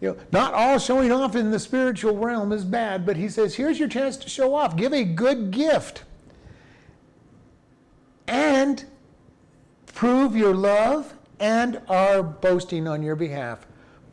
You 0.00 0.10
know, 0.10 0.16
not 0.30 0.54
all 0.54 0.78
showing 0.78 1.10
off 1.10 1.34
in 1.34 1.50
the 1.50 1.58
spiritual 1.58 2.16
realm 2.16 2.52
is 2.52 2.64
bad, 2.64 3.04
but 3.04 3.16
he 3.16 3.28
says, 3.28 3.56
here's 3.56 3.80
your 3.80 3.88
chance 3.88 4.16
to 4.18 4.28
show 4.28 4.54
off. 4.54 4.76
Give 4.76 4.92
a 4.92 5.02
good 5.02 5.50
gift. 5.50 6.04
And 8.28 8.84
prove 9.86 10.36
your 10.36 10.54
love 10.54 11.14
and 11.40 11.80
are 11.88 12.22
boasting 12.22 12.86
on 12.86 13.02
your 13.02 13.16
behalf. 13.16 13.66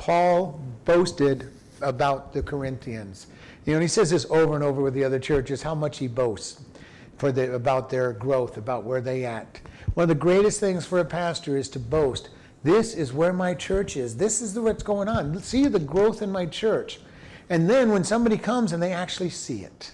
Paul 0.05 0.61
boasted 0.85 1.51
about 1.81 2.31
the 2.31 2.43
Corinthians. 2.43 3.25
You 3.65 3.73
know, 3.73 3.79
he 3.79 3.87
says 3.87 4.11
this 4.11 4.27
over 4.29 4.53
and 4.53 4.63
over 4.63 4.79
with 4.83 4.93
the 4.93 5.03
other 5.03 5.17
churches, 5.17 5.63
how 5.63 5.73
much 5.73 5.97
he 5.97 6.07
boasts 6.07 6.61
for 7.17 7.31
the, 7.31 7.55
about 7.55 7.89
their 7.89 8.13
growth, 8.13 8.57
about 8.57 8.83
where 8.83 9.01
they 9.01 9.25
at. 9.25 9.59
One 9.95 10.03
of 10.03 10.09
the 10.09 10.13
greatest 10.13 10.59
things 10.59 10.85
for 10.85 10.99
a 10.99 11.05
pastor 11.05 11.57
is 11.57 11.69
to 11.69 11.79
boast. 11.79 12.29
This 12.61 12.93
is 12.93 13.13
where 13.13 13.33
my 13.33 13.55
church 13.55 13.97
is. 13.97 14.15
This 14.15 14.43
is 14.43 14.59
what's 14.59 14.83
going 14.83 15.07
on. 15.07 15.41
See 15.41 15.65
the 15.65 15.79
growth 15.79 16.21
in 16.21 16.31
my 16.31 16.45
church. 16.45 16.99
And 17.49 17.67
then 17.67 17.89
when 17.89 18.03
somebody 18.03 18.37
comes 18.37 18.73
and 18.73 18.83
they 18.83 18.93
actually 18.93 19.31
see 19.31 19.63
it, 19.63 19.91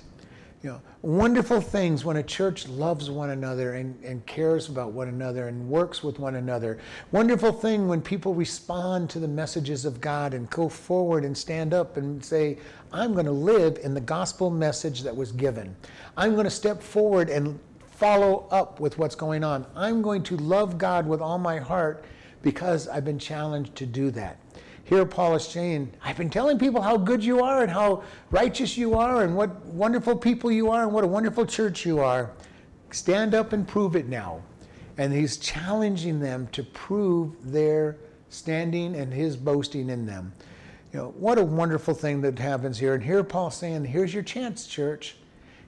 you 0.64 0.70
know, 0.70 0.82
wonderful 1.02 1.60
things 1.60 2.06
when 2.06 2.18
a 2.18 2.24
church 2.24 2.68
loves 2.68 3.10
one 3.10 3.32
another 3.32 3.74
and, 3.74 4.00
and 4.04 4.24
cares 4.28 4.70
about 4.70 4.92
one 4.92 5.08
another 5.08 5.48
and 5.48 5.68
works 5.68 6.04
with 6.04 6.20
one 6.20 6.36
another. 6.36 6.78
Wonderful 7.12 7.52
thing 7.52 7.88
when 7.88 8.00
people 8.00 8.36
respond 8.36 9.10
to 9.10 9.20
the 9.20 9.28
messages 9.28 9.86
of 9.86 10.00
God 10.00 10.36
and 10.36 10.48
go 10.52 10.70
forward 10.70 11.26
and 11.26 11.36
stand 11.36 11.74
up 11.74 11.98
and 11.98 12.24
say, 12.24 12.60
I'm 12.94 13.14
going 13.14 13.26
to 13.26 13.32
live 13.32 13.80
in 13.82 13.96
the 13.96 14.02
gospel 14.02 14.52
message 14.52 15.02
that 15.02 15.16
was 15.16 15.32
given. 15.32 15.76
I'm 16.16 16.34
going 16.34 16.44
to 16.44 16.52
step 16.52 16.84
forward 16.84 17.30
and 17.32 17.60
follow 17.80 18.48
up 18.52 18.80
with 18.80 19.00
what's 19.00 19.16
going 19.16 19.44
on. 19.44 19.66
I'm 19.76 20.04
going 20.04 20.22
to 20.24 20.38
love 20.38 20.78
God 20.78 21.08
with 21.08 21.22
all 21.22 21.40
my 21.40 21.58
heart 21.58 22.06
because 22.44 22.88
I've 22.88 23.06
been 23.06 23.20
challenged 23.20 23.76
to 23.78 23.88
do 23.88 24.12
that. 24.12 24.40
Here, 24.92 25.06
Paul 25.06 25.36
is 25.36 25.48
saying, 25.48 25.94
I've 26.04 26.18
been 26.18 26.30
telling 26.30 26.60
people 26.60 26.82
how 26.82 26.98
good 26.98 27.24
you 27.24 27.42
are 27.42 27.62
and 27.62 27.72
how 27.72 28.04
righteous 28.30 28.76
you 28.76 28.96
are 28.96 29.24
and 29.24 29.38
what 29.38 29.66
wonderful 29.68 30.18
people 30.18 30.52
you 30.52 30.70
are 30.70 30.84
and 30.84 30.92
what 30.92 31.06
a 31.06 31.08
wonderful 31.08 31.46
church 31.46 31.86
you 31.86 32.02
are. 32.02 32.32
Stand 32.92 33.34
up 33.34 33.54
and 33.54 33.66
prove 33.66 33.96
it 33.96 34.10
now. 34.10 34.42
And 34.98 35.14
he's 35.14 35.38
challenging 35.38 36.20
them 36.20 36.50
to 36.52 36.62
prove 36.64 37.54
their 37.54 37.96
standing 38.28 38.98
and 38.98 39.14
his 39.14 39.38
boasting 39.38 39.90
in 39.90 40.06
them. 40.06 40.34
You 40.92 41.00
know, 41.00 41.14
what 41.18 41.38
a 41.38 41.44
wonderful 41.46 41.94
thing 41.94 42.20
that 42.24 42.38
happens 42.38 42.78
here. 42.78 42.94
And 42.94 43.02
here 43.02 43.24
Paul's 43.24 43.56
saying, 43.56 43.86
here's 43.86 44.14
your 44.14 44.24
chance, 44.24 44.68
church. 44.68 45.16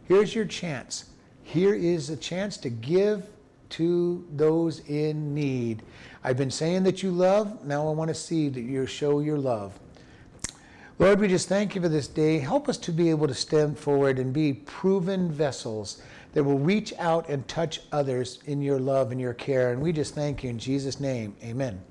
Here's 0.04 0.36
your 0.36 0.44
chance. 0.44 1.12
Here 1.44 1.74
is 1.74 2.10
a 2.10 2.18
chance 2.18 2.58
to 2.58 2.70
give 2.70 3.30
to 3.74 4.26
those 4.32 4.80
in 4.88 5.34
need. 5.34 5.84
I've 6.24 6.38
been 6.38 6.52
saying 6.52 6.84
that 6.84 7.04
you 7.04 7.12
love. 7.12 7.66
Now 7.66 7.88
I 7.88 7.92
want 7.92 8.10
to 8.10 8.16
see 8.16 8.50
that 8.50 8.62
you 8.62 8.86
show 8.86 9.20
your 9.20 9.38
love. 9.38 9.80
Lord, 11.00 11.20
we 11.20 11.28
just 11.28 11.50
thank 11.50 11.76
you 11.76 11.82
for 11.82 11.90
this 11.90 12.08
day. 12.08 12.38
Help 12.40 12.70
us 12.70 12.78
to 12.78 12.92
be 12.92 13.10
able 13.10 13.28
to 13.28 13.34
stand 13.34 13.78
forward 13.78 14.20
and 14.20 14.32
be 14.32 14.54
proven 14.54 15.32
vessels 15.32 16.02
that 16.34 16.44
will 16.44 16.60
reach 16.60 16.94
out 17.00 17.30
and 17.30 17.48
touch 17.48 17.82
others 17.92 18.40
in 18.46 18.62
your 18.62 18.80
love 18.80 19.12
and 19.12 19.20
your 19.20 19.34
care. 19.34 19.72
And 19.72 19.82
we 19.82 19.92
just 19.92 20.14
thank 20.14 20.44
you 20.44 20.50
in 20.50 20.60
Jesus' 20.60 21.00
name. 21.00 21.36
Amen. 21.44 21.82